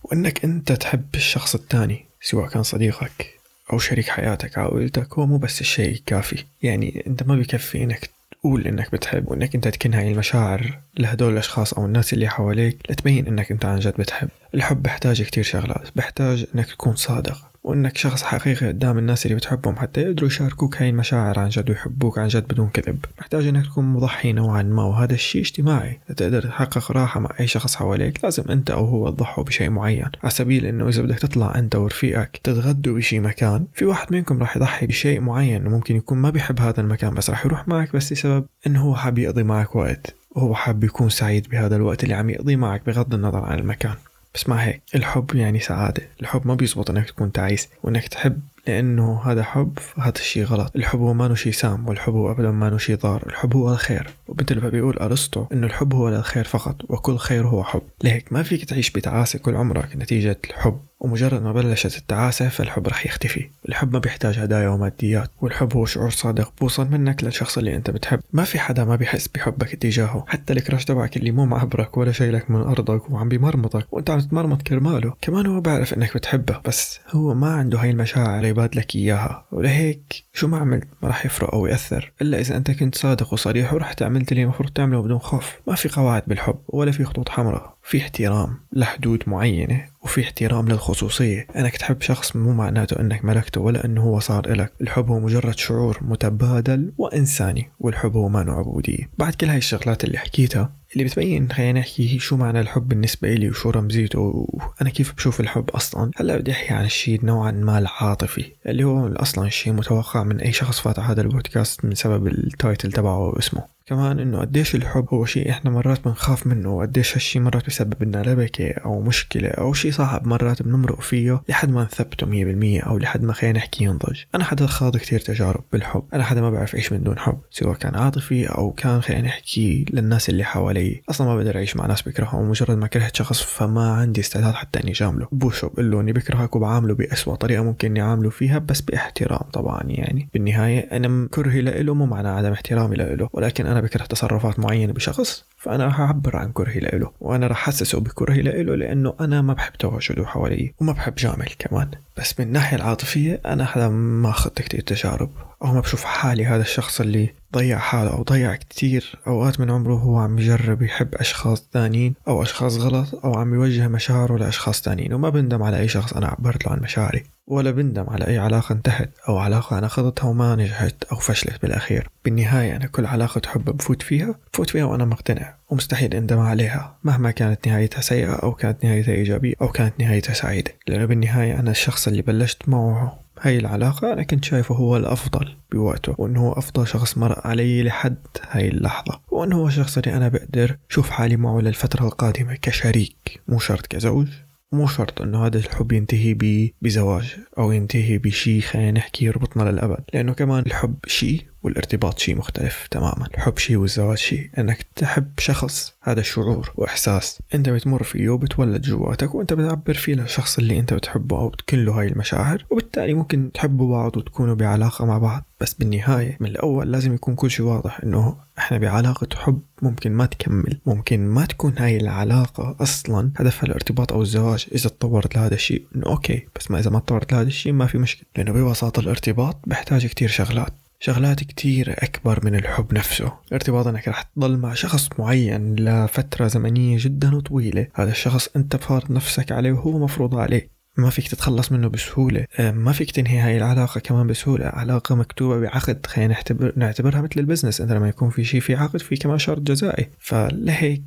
وإنك 0.04 0.44
أنت 0.44 0.72
تحب 0.72 1.14
الشخص 1.14 1.54
الثاني. 1.54 2.13
سواء 2.24 2.48
كان 2.48 2.62
صديقك 2.62 3.38
أو 3.72 3.78
شريك 3.78 4.08
حياتك 4.08 4.58
عائلتك 4.58 5.14
هو 5.18 5.26
مو 5.26 5.36
بس 5.36 5.60
الشيء 5.60 5.92
الكافي 5.92 6.44
يعني 6.62 7.04
أنت 7.06 7.22
ما 7.22 7.36
بكفي 7.36 7.82
إنك 7.82 8.10
تقول 8.30 8.66
إنك 8.66 8.92
بتحب 8.92 9.30
وإنك 9.30 9.54
أنت 9.54 9.68
تكن 9.68 9.94
هاي 9.94 10.12
المشاعر 10.12 10.78
لهدول 10.96 11.32
الأشخاص 11.32 11.74
أو 11.74 11.84
الناس 11.84 12.12
اللي 12.12 12.28
حواليك 12.28 12.78
لتبين 12.90 13.26
إنك 13.26 13.50
أنت 13.50 13.64
عن 13.64 13.78
جد 13.78 13.94
بتحب. 13.98 14.28
الحب 14.54 14.82
بحتاج 14.82 15.22
كتير 15.22 15.44
شغلات 15.44 15.88
بحتاج 15.96 16.46
إنك 16.54 16.66
تكون 16.66 16.96
صادق. 16.96 17.53
وإنك 17.64 17.96
شخص 17.96 18.22
حقيقي 18.22 18.68
قدام 18.68 18.98
الناس 18.98 19.26
اللي 19.26 19.36
بتحبهم 19.36 19.76
حتى 19.76 20.00
يقدروا 20.00 20.28
يشاركوك 20.28 20.82
هاي 20.82 20.88
المشاعر 20.88 21.38
عن 21.38 21.48
جد 21.48 21.70
ويحبوك 21.70 22.18
عن 22.18 22.28
جد 22.28 22.48
بدون 22.48 22.68
كذب. 22.68 23.04
محتاج 23.18 23.46
إنك 23.46 23.66
تكون 23.66 23.84
مضحي 23.84 24.32
نوعا 24.32 24.62
ما 24.62 24.84
وهذا 24.84 25.14
الشيء 25.14 25.42
اجتماعي. 25.42 26.00
تقدر 26.16 26.42
تحقق 26.42 26.92
راحة 26.92 27.20
مع 27.20 27.30
أي 27.40 27.46
شخص 27.46 27.76
حواليك 27.76 28.24
لازم 28.24 28.44
أنت 28.50 28.70
أو 28.70 28.84
هو 28.84 29.10
تضحوا 29.10 29.44
بشيء 29.44 29.70
معين. 29.70 30.08
على 30.22 30.30
سبيل 30.30 30.66
إنه 30.66 30.88
إذا 30.88 31.02
بدك 31.02 31.18
تطلع 31.18 31.58
أنت 31.58 31.76
ورفيقك 31.76 32.40
تتغدوا 32.42 32.96
بشي 32.96 33.20
مكان 33.20 33.66
في 33.74 33.84
واحد 33.84 34.12
منكم 34.12 34.38
راح 34.38 34.56
يضحي 34.56 34.86
بشيء 34.86 35.20
معين 35.20 35.64
ممكن 35.64 35.96
يكون 35.96 36.18
ما 36.18 36.30
بيحب 36.30 36.60
هذا 36.60 36.80
المكان 36.80 37.14
بس 37.14 37.30
راح 37.30 37.46
يروح 37.46 37.68
معك 37.68 37.96
بس 37.96 38.12
لسبب 38.12 38.46
إنه 38.66 38.82
هو 38.82 38.94
حاب 38.94 39.18
يقضي 39.18 39.42
معك 39.42 39.76
وقت 39.76 40.14
وهو 40.30 40.54
حاب 40.54 40.84
يكون 40.84 41.08
سعيد 41.08 41.48
بهذا 41.48 41.76
الوقت 41.76 42.04
اللي 42.04 42.14
عم 42.14 42.30
يقضيه 42.30 42.56
معك 42.56 42.86
بغض 42.86 43.14
النظر 43.14 43.44
عن 43.44 43.58
المكان. 43.58 43.94
بس 44.34 44.48
ما 44.48 44.64
هيك. 44.64 44.82
الحب 44.94 45.34
يعني 45.34 45.60
سعادة. 45.60 46.02
الحب 46.20 46.46
ما 46.46 46.54
بيزبط 46.54 46.90
إنك 46.90 47.10
تكون 47.10 47.32
تعيس 47.32 47.68
وإنك 47.82 48.08
تحب 48.08 48.40
لأنه 48.66 49.20
هذا 49.24 49.42
حب 49.42 49.78
هذا 49.98 50.18
الشيء 50.18 50.44
غلط. 50.44 50.76
الحب 50.76 50.98
هو 50.98 51.14
ما 51.14 51.34
شيء 51.34 51.52
سام 51.52 51.88
والحب 51.88 52.12
هو 52.12 52.30
ابدا 52.30 52.50
ما 52.50 52.78
شيء 52.78 52.96
ضار. 52.96 53.26
الحب 53.26 53.56
هو 53.56 53.72
الخير. 53.72 54.10
ومثل 54.28 54.60
ما 54.60 54.68
بيقول 54.68 54.98
أرسطو 54.98 55.46
إنه 55.52 55.66
الحب 55.66 55.94
هو 55.94 56.08
للخير 56.08 56.44
فقط 56.44 56.76
وكل 56.88 57.16
خير 57.16 57.46
هو 57.46 57.64
حب. 57.64 57.82
لهيك 58.04 58.32
ما 58.32 58.42
فيك 58.42 58.64
تعيش 58.64 58.90
بتعاسة 58.90 59.38
كل 59.38 59.56
عمرك 59.56 59.96
نتيجة 59.96 60.38
الحب. 60.50 60.80
ومجرد 61.00 61.42
ما 61.42 61.52
بلشت 61.52 61.96
التعاسة 61.96 62.48
فالحب 62.48 62.88
رح 62.88 63.06
يختفي. 63.06 63.50
الحب 63.68 63.92
ما 63.92 63.98
بيحتاج 63.98 64.38
هدايا 64.38 64.68
وماديات 64.68 65.30
والحب 65.40 65.76
هو 65.76 65.86
شعور 65.86 66.10
صادق 66.10 66.52
بوصل 66.60 66.90
منك 66.90 67.24
للشخص 67.24 67.58
اللي 67.58 67.76
أنت 67.76 67.90
بتحب. 67.90 68.20
ما 68.32 68.44
في 68.44 68.58
حدا 68.58 68.84
ما 68.84 68.96
بيحس 68.96 69.28
بحبك 69.28 69.72
اتجاهه 69.72 70.24
حتى 70.28 70.52
الكراش 70.52 70.84
تبعك 70.84 71.16
اللي 71.16 71.30
مو 71.30 71.46
معبرك 71.46 71.96
ولا 71.96 72.12
شايلك 72.12 72.50
من 72.50 72.60
أرضك 72.60 73.10
وعم 73.10 73.28
بيمرمطك. 73.28 73.86
وأنت 73.90 74.10
عم 74.10 74.20
تتمرمط 74.20 74.62
كرماله. 74.62 75.14
كمان 75.20 75.46
هو 75.46 75.60
بيعرف 75.60 75.94
إنك 75.94 76.14
بتحبه. 76.16 76.60
بس 76.64 77.00
هو 77.10 77.34
ما 77.34 77.54
عنده 77.54 77.78
هاي 77.78 77.90
المشاعر 77.90 78.44
يبادلك 78.44 78.96
إياها. 78.96 79.46
ولهيك 79.52 80.24
شو 80.32 80.48
ما 80.48 80.58
عملت 80.58 80.88
ما 81.02 81.08
راح 81.08 81.26
يفرق 81.26 81.54
أو 81.54 81.66
يأثر. 81.66 82.12
إلا 82.22 82.40
إذا 82.40 82.56
أنت 82.56 82.70
كنت 82.70 82.94
صادق 82.94 83.32
وصريح 83.32 83.74
ورحت 83.74 84.02
عملت 84.02 84.32
اللي 84.32 84.42
المفروض 84.42 84.70
تعمله 84.70 85.02
بدون 85.02 85.18
خوف. 85.18 85.54
ما 85.66 85.74
في 85.74 85.88
قواعد 85.88 86.22
بالحب 86.26 86.58
ولا 86.68 86.92
في 86.92 87.04
خطوط 87.04 87.28
حمراء. 87.28 87.73
في 87.84 87.98
احترام 87.98 88.60
لحدود 88.72 89.22
معينة 89.26 89.84
وفي 90.02 90.20
احترام 90.20 90.68
للخصوصية. 90.68 91.46
انك 91.56 91.76
تحب 91.76 92.00
شخص 92.00 92.36
مو 92.36 92.52
معناته 92.52 93.00
إنك 93.00 93.24
ملكته 93.24 93.60
ولا 93.60 93.84
إنه 93.84 94.02
هو 94.02 94.20
صار 94.20 94.52
إلك. 94.52 94.72
الحب 94.80 95.08
هو 95.08 95.20
مجرد 95.20 95.58
شعور 95.58 95.98
متبادل 96.02 96.92
وإنساني 96.98 97.70
والحب 97.80 98.16
هو 98.16 98.28
ما 98.28 98.52
عبودية. 98.52 99.10
بعد 99.18 99.34
كل 99.34 99.46
هاي 99.46 99.58
الشغلات 99.58 100.04
اللي 100.04 100.18
حكيتها 100.18 100.72
اللي 100.94 101.04
بتبين 101.04 101.52
خلينا 101.52 101.80
نحكي 101.80 102.18
شو 102.18 102.36
معنى 102.36 102.60
الحب 102.60 102.88
بالنسبة 102.88 103.34
لي 103.34 103.48
وشو 103.48 103.70
رمزيته 103.70 104.20
وأنا 104.48 104.90
كيف 104.90 105.14
بشوف 105.14 105.40
الحب 105.40 105.70
أصلا. 105.70 106.10
هلأ 106.16 106.36
بدي 106.36 106.52
أحكي 106.52 106.74
عن 106.74 106.84
الشيء 106.84 107.24
نوعا 107.24 107.50
ما 107.50 107.78
العاطفي 107.78 108.44
اللي 108.66 108.84
هو 108.84 109.06
أصلا 109.08 109.48
شيء 109.48 109.72
متوقع 109.72 110.24
من 110.24 110.40
أي 110.40 110.52
شخص 110.52 110.80
فاتح 110.80 111.10
هذا 111.10 111.22
البودكاست 111.22 111.84
من 111.84 111.94
سبب 111.94 112.26
التايتل 112.26 112.92
تبعه 112.92 113.18
واسمه. 113.18 113.74
كمان 113.86 114.20
إنه 114.20 114.40
قديش 114.40 114.74
الحب 114.74 115.06
هو 115.12 115.24
شيء 115.24 115.50
إحنا 115.50 115.70
مرات 115.70 116.04
بنخاف 116.04 116.46
منه 116.46 116.76
وقديش 116.76 117.14
هالشي 117.14 117.40
مرات 117.40 117.64
بيسبب 117.64 118.02
لنا 118.02 118.22
لبكة 118.22 118.70
أو 118.70 119.00
مشكلة 119.00 119.48
أو 119.48 119.72
شيء 119.72 119.92
صعب 119.92 120.26
مرات 120.26 120.62
بنمرق 120.62 121.00
فيه 121.00 121.42
لحد 121.48 121.70
ما 121.70 121.82
نثبته 121.82 122.26
مية 122.26 122.44
بالمية 122.44 122.80
أو 122.80 122.98
لحد 122.98 123.22
ما 123.22 123.32
خلينا 123.32 123.58
نحكي 123.58 123.84
ينضج. 123.84 124.22
أنا 124.34 124.44
حدا 124.44 124.66
خاض 124.66 124.96
كتير 124.96 125.20
تجارب 125.20 125.64
بالحب 125.72 126.02
أنا 126.14 126.24
حدا 126.24 126.40
ما 126.40 126.50
بعرف 126.50 126.74
اعيش 126.74 126.92
من 126.92 127.02
دون 127.02 127.18
حب 127.18 127.38
سواء 127.50 127.76
كان 127.76 127.94
عاطفي 127.94 128.46
أو 128.46 128.70
كان 128.70 129.00
خلينا 129.00 129.22
نحكي 129.22 129.84
للناس 129.90 130.28
اللي 130.28 130.44
حوالي. 130.44 130.83
أصلا 131.10 131.26
ما 131.26 131.36
بقدر 131.36 131.56
أعيش 131.56 131.76
مع 131.76 131.86
ناس 131.86 132.02
بكرههم 132.02 132.40
ومجرد 132.40 132.78
ما 132.78 132.86
كرهت 132.86 133.16
شخص 133.16 133.42
فما 133.42 133.92
عندي 133.92 134.20
استعداد 134.20 134.54
حتى 134.54 134.80
إني 134.80 134.92
جامله 134.92 135.28
بوشو 135.32 135.68
بقول 135.68 135.90
له 135.90 136.00
إني 136.00 136.12
بكرهك 136.12 136.56
وبعامله 136.56 136.94
بأسوأ 136.94 137.34
طريقة 137.34 137.62
ممكن 137.62 137.88
إني 137.88 138.00
عامله 138.00 138.30
فيها 138.30 138.58
بس 138.58 138.80
بإحترام 138.80 139.50
طبعا 139.52 139.80
يعني. 139.86 140.28
بالنهاية 140.34 140.80
أنا 140.80 141.28
كرهي 141.30 141.60
له 141.60 141.94
مو 141.94 142.06
معنى 142.06 142.28
عدم 142.28 142.52
احترامي 142.52 142.96
له 142.96 143.28
ولكن 143.32 143.66
أنا 143.66 143.80
بكره 143.80 144.04
تصرفات 144.04 144.58
معينة 144.58 144.92
بشخص 144.92 145.44
فأنا 145.58 145.84
راح 145.84 146.00
أعبر 146.00 146.36
عن 146.36 146.52
كرهي 146.52 146.80
له 146.80 147.10
وأنا 147.20 147.46
راح 147.46 147.68
أحسسه 147.68 148.00
بكرهي 148.00 148.42
له 148.42 148.76
لأنه 148.76 149.14
أنا 149.20 149.42
ما 149.42 149.52
بحب 149.52 149.72
تواجده 149.72 150.26
حوالي 150.26 150.74
وما 150.80 150.92
بحب 150.92 151.14
جامل 151.14 151.48
كمان. 151.58 151.88
بس 152.16 152.40
من 152.40 152.46
الناحية 152.46 152.76
العاطفية 152.76 153.40
أنا 153.46 153.64
حدا 153.64 153.88
ما 153.88 154.30
أخذت 154.30 154.62
كتير 154.62 154.80
تجارب. 154.80 155.30
أو 155.64 155.72
ما 155.72 155.80
بشوف 155.80 156.04
حالي 156.04 156.46
هذا 156.46 156.62
الشخص 156.62 157.00
اللي 157.00 157.34
ضيع 157.54 157.78
حاله 157.78 158.10
أو 158.10 158.22
ضيع 158.22 158.56
كتير 158.56 159.18
أوقات 159.26 159.60
من 159.60 159.70
عمره 159.70 159.94
هو 159.94 160.18
عم 160.18 160.38
يجرب 160.38 160.82
يحب 160.82 161.14
أشخاص 161.14 161.68
ثانيين 161.72 162.14
أو 162.28 162.42
أشخاص 162.42 162.78
غلط 162.78 163.24
أو 163.24 163.34
عم 163.34 163.54
يوجه 163.54 163.88
مشاعره 163.88 164.38
لأشخاص 164.38 164.82
ثانيين 164.82 165.12
وما 165.12 165.28
بندم 165.28 165.62
على 165.62 165.78
أي 165.78 165.88
شخص 165.88 166.12
أنا 166.12 166.26
عبرت 166.26 166.66
له 166.66 166.72
عن 166.72 166.80
مشاعري 166.80 167.24
ولا 167.46 167.70
بندم 167.70 168.06
على 168.08 168.26
أي 168.26 168.38
علاقة 168.38 168.72
انتهت 168.72 169.10
أو 169.28 169.38
علاقة 169.38 169.78
أنا 169.78 169.88
خضتها 169.88 170.28
وما 170.28 170.56
نجحت 170.56 171.04
أو 171.04 171.16
فشلت 171.16 171.62
بالأخير. 171.62 172.08
بالنهاية 172.24 172.76
أنا 172.76 172.86
كل 172.86 173.06
علاقة 173.06 173.40
حب 173.46 173.64
بفوت 173.64 174.02
فيها 174.02 174.34
بفوت 174.52 174.70
فيها 174.70 174.84
وأنا 174.84 175.04
مقتنع 175.04 175.54
ومستحيل 175.68 176.14
أندم 176.14 176.38
عليها 176.38 176.96
مهما 177.04 177.30
كانت 177.30 177.68
نهايتها 177.68 178.00
سيئة 178.00 178.32
أو 178.32 178.52
كانت 178.52 178.84
نهايتها 178.84 179.14
إيجابية 179.14 179.54
أو 179.62 179.68
كانت 179.68 180.00
نهايتها 180.00 180.34
سعيدة. 180.34 180.72
لأنه 180.86 181.04
بالنهاية 181.04 181.60
أنا 181.60 181.70
الشخص 181.70 182.08
اللي 182.08 182.22
بلشت 182.22 182.68
معه 182.68 183.23
هاي 183.40 183.58
العلاقة 183.58 184.12
أنا 184.12 184.22
كنت 184.22 184.44
شايفه 184.44 184.74
هو 184.74 184.96
الأفضل 184.96 185.56
بوقته 185.72 186.14
وأنه 186.18 186.40
هو 186.40 186.52
أفضل 186.52 186.86
شخص 186.86 187.18
مر 187.18 187.40
علي 187.44 187.82
لحد 187.82 188.26
هاي 188.50 188.68
اللحظة 188.68 189.20
وأنه 189.30 189.56
هو 189.56 189.66
الشخص 189.66 189.98
اللي 189.98 190.16
أنا 190.16 190.28
بقدر 190.28 190.76
شوف 190.88 191.10
حالي 191.10 191.36
معه 191.36 191.60
للفترة 191.60 192.04
القادمة 192.04 192.54
كشريك 192.54 193.42
مو 193.48 193.58
شرط 193.58 193.86
كزوج 193.86 194.28
مو 194.72 194.86
شرط 194.86 195.22
إنه 195.22 195.46
هذا 195.46 195.58
الحب 195.58 195.92
ينتهي 195.92 196.34
بزواج 196.82 197.36
أو 197.58 197.72
ينتهي 197.72 198.18
بشي 198.18 198.60
خلينا 198.60 198.90
نحكي 198.90 199.24
يربطنا 199.24 199.70
للأبد 199.70 200.04
لأنه 200.14 200.34
كمان 200.34 200.62
الحب 200.66 200.96
شي 201.06 201.46
والارتباط 201.64 202.18
شيء 202.18 202.36
مختلف 202.36 202.86
تماما. 202.90 203.28
الحب 203.34 203.58
شيء 203.58 203.76
والزواج 203.76 204.18
شيء 204.18 204.50
إنك 204.58 204.86
تحب 204.96 205.28
شخص 205.38 205.94
هذا 206.02 206.22
شعور 206.22 206.72
وإحساس. 206.76 207.38
أنت 207.54 207.68
بتمر 207.68 208.02
فيه 208.02 208.28
وبتولد 208.28 208.82
جواتك 208.82 209.34
وأنت 209.34 209.52
بتعبر 209.52 209.94
فيه 209.94 210.14
للشخص 210.14 210.58
اللي 210.58 210.78
أنت 210.78 210.94
بتحبه 210.94 211.38
أو 211.38 211.48
بتكن 211.48 211.84
له 211.84 212.00
هاي 212.00 212.06
المشاعر. 212.06 212.64
وبالتالي 212.70 213.14
ممكن 213.14 213.50
تحبوا 213.54 213.90
بعض 213.90 214.16
وتكونوا 214.16 214.54
بعلاقة 214.54 215.04
مع 215.04 215.18
بعض. 215.18 215.44
بس 215.60 215.74
بالنهاية 215.74 216.36
من 216.40 216.48
الأول 216.48 216.92
لازم 216.92 217.14
يكون 217.14 217.34
كل 217.34 217.50
شيء 217.50 217.66
واضح 217.66 218.00
إنه 218.04 218.36
إحنا 218.58 218.78
بعلاقة 218.78 219.28
حب 219.36 219.60
ممكن 219.82 220.12
ما 220.12 220.26
تكمل. 220.26 220.80
ممكن 220.86 221.26
ما 221.26 221.44
تكون 221.44 221.74
هاي 221.78 221.96
العلاقة 221.96 222.76
أصلا 222.80 223.30
هدفها 223.36 223.66
الارتباط 223.66 224.12
أو 224.12 224.22
الزواج. 224.22 224.66
إذا 224.72 224.88
تطورت 224.88 225.36
لهذا 225.36 225.54
الشيء 225.54 225.86
إنه 225.96 226.06
أوكي 226.06 226.48
بس 226.56 226.70
ما 226.70 226.78
إذا 226.78 226.90
ما 226.90 226.98
تطورت 226.98 227.32
لهذا 227.32 227.48
الشيء 227.48 227.72
ما 227.72 227.86
في 227.86 227.98
مشكلة. 227.98 228.26
لأنه 228.36 228.52
ببساطة 228.52 229.00
الارتباط 229.00 229.60
بيحتاج 229.66 230.06
كتير 230.06 230.28
شغلات. 230.28 230.74
شغلات 231.04 231.44
كتير 231.44 231.94
أكبر 231.98 232.44
من 232.44 232.54
الحب 232.54 232.94
نفسه. 232.94 233.32
ارتباط 233.52 233.86
أنك 233.86 234.08
رح 234.08 234.22
تضل 234.22 234.56
مع 234.56 234.74
شخص 234.74 235.08
معين 235.18 235.76
لفترة 235.76 236.46
زمنية 236.46 236.96
جدا 237.00 237.40
طويلة 237.40 237.86
هذا 237.94 238.10
الشخص 238.10 238.48
أنت 238.56 238.76
فارض 238.76 239.12
نفسك 239.12 239.52
عليه 239.52 239.72
وهو 239.72 239.98
مفروض 239.98 240.34
عليك 240.34 240.73
ما 240.96 241.10
فيك 241.10 241.28
تتخلص 241.28 241.72
منه 241.72 241.88
بسهولة. 241.88 242.46
آه، 242.58 242.70
ما 242.70 242.92
فيك 242.92 243.10
تنهي 243.10 243.38
هاي 243.38 243.56
العلاقة 243.56 244.00
كمان 244.00 244.26
بسهولة. 244.26 244.66
علاقة 244.66 245.14
مكتوبة 245.14 245.60
بعقد. 245.60 246.06
خلينا 246.06 246.34
نعتبر 246.34 246.72
نعتبرها 246.76 247.22
مثل 247.22 247.40
ال 247.40 247.44
business. 247.44 247.80
انت 247.80 247.92
لما 247.92 248.08
يكون 248.08 248.30
في 248.30 248.44
شيء 248.44 248.60
في 248.60 248.74
عقد 248.74 249.00
في 249.00 249.16
كمان 249.16 249.38
شرط 249.38 249.60
جزائي. 249.60 250.08
فلهيك 250.18 251.02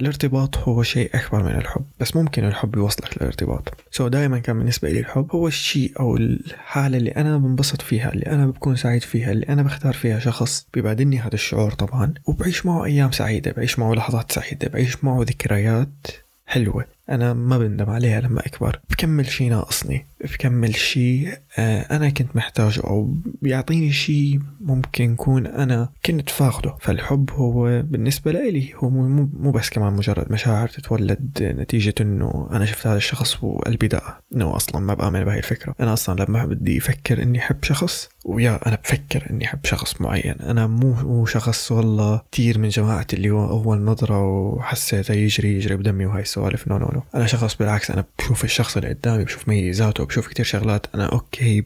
الارتباط 0.00 0.56
هو 0.56 0.82
شيء 0.82 1.10
أكبر 1.14 1.42
من 1.42 1.54
الحب. 1.54 1.84
بس 2.00 2.16
ممكن 2.16 2.44
الحب 2.44 2.76
يوصلك 2.76 3.22
للارتباط. 3.22 3.74
so 3.90 4.10
دائما 4.10 4.38
كان 4.38 4.58
بالنسبة 4.58 4.90
لي 4.90 5.00
الحب 5.00 5.28
هو 5.32 5.48
الشيء 5.48 5.92
أو 6.00 6.16
الحالة 6.16 6.96
اللي 6.96 7.10
أنا 7.10 7.38
بنبسط 7.38 7.82
فيها 7.82 8.12
اللي 8.12 8.26
أنا 8.26 8.46
بكون 8.46 8.76
سعيد 8.76 9.02
فيها 9.02 9.32
اللي 9.32 9.48
أنا 9.48 9.62
بختار 9.62 9.94
فيها 9.94 10.18
شخص 10.18 10.66
بيبادلني 10.74 11.18
هذا 11.18 11.34
الشعور 11.34 11.72
طبعا. 11.72 12.14
وبعيش 12.26 12.66
معه 12.66 12.84
أيام 12.84 13.12
سعيدة 13.12 13.52
بعيش 13.52 13.78
معه 13.78 13.94
لحظات 13.94 14.32
سعيدة 14.32 14.68
بعيش 14.68 15.04
معه 15.04 15.22
ذكريات 15.22 16.06
حلوة. 16.46 16.97
أنا 17.10 17.32
ما 17.32 17.58
بندم 17.58 17.90
عليها 17.90 18.20
لما 18.20 18.46
أكبر. 18.46 18.80
بكمل 18.90 19.26
شي 19.26 19.48
ناقصني. 19.48 20.06
بكمل 20.20 20.74
شي 20.74 21.28
آه، 21.58 21.96
أنا 21.96 22.10
كنت 22.10 22.36
محتاجه 22.36 22.80
أو 22.80 23.14
بيعطيني 23.42 23.92
شي 23.92 24.38
ممكن 24.60 25.12
يكون 25.12 25.46
أنا 25.46 25.88
كنت 26.06 26.30
فاقده. 26.30 26.74
فالحب 26.80 27.30
هو 27.30 27.82
بالنسبة 27.82 28.32
لي 28.32 28.74
هو 28.76 28.90
مو, 28.90 29.50
بس 29.50 29.70
كمان 29.70 29.92
مجرد 29.92 30.32
مشاعر 30.32 30.68
تتولد 30.68 31.38
نتيجة 31.42 31.94
إنه 32.00 32.48
أنا 32.52 32.64
شفت 32.64 32.86
هذا 32.86 32.96
الشخص 32.96 33.44
وقلبي 33.44 33.88
دق 33.88 34.18
إنه 34.34 34.56
أصلا 34.56 34.80
ما 34.80 34.94
بآمن 34.94 35.24
بهي 35.24 35.38
الفكرة. 35.38 35.74
أنا 35.80 35.92
أصلا 35.92 36.24
لما 36.24 36.44
بدي 36.44 36.78
أفكر 36.78 37.22
إني 37.22 37.38
أحب 37.38 37.62
شخص 37.62 38.08
ويا 38.24 38.68
أنا 38.68 38.78
بفكر 38.84 39.26
إني 39.30 39.44
أحب 39.44 39.64
شخص 39.64 40.00
معين. 40.00 40.34
أنا 40.40 40.66
مو 40.66 40.92
مو 40.92 41.26
شخص 41.26 41.72
والله 41.72 42.20
كثير 42.32 42.58
من 42.58 42.68
جماعة 42.68 43.06
اللي 43.12 43.30
هو 43.30 43.50
أول 43.50 43.78
نظرة 43.84 44.26
وحسيته 44.26 45.14
يجري 45.14 45.54
يجري 45.54 45.76
بدمي 45.76 46.06
وهاي 46.06 46.22
السوالف. 46.22 46.68
no 46.68 46.78
no 46.78 46.97
أنا 47.14 47.26
شخص 47.26 47.54
بالعكس 47.54 47.90
أنا 47.90 48.04
بشوف 48.18 48.44
الشخص 48.44 48.76
اللي 48.76 48.88
قدامي 48.88 49.24
بشوف 49.24 49.48
ميزاته 49.48 50.04
بشوف 50.04 50.28
كتير 50.28 50.44
شغلات 50.44 50.86
أنا 50.94 51.06
okay 51.06 51.64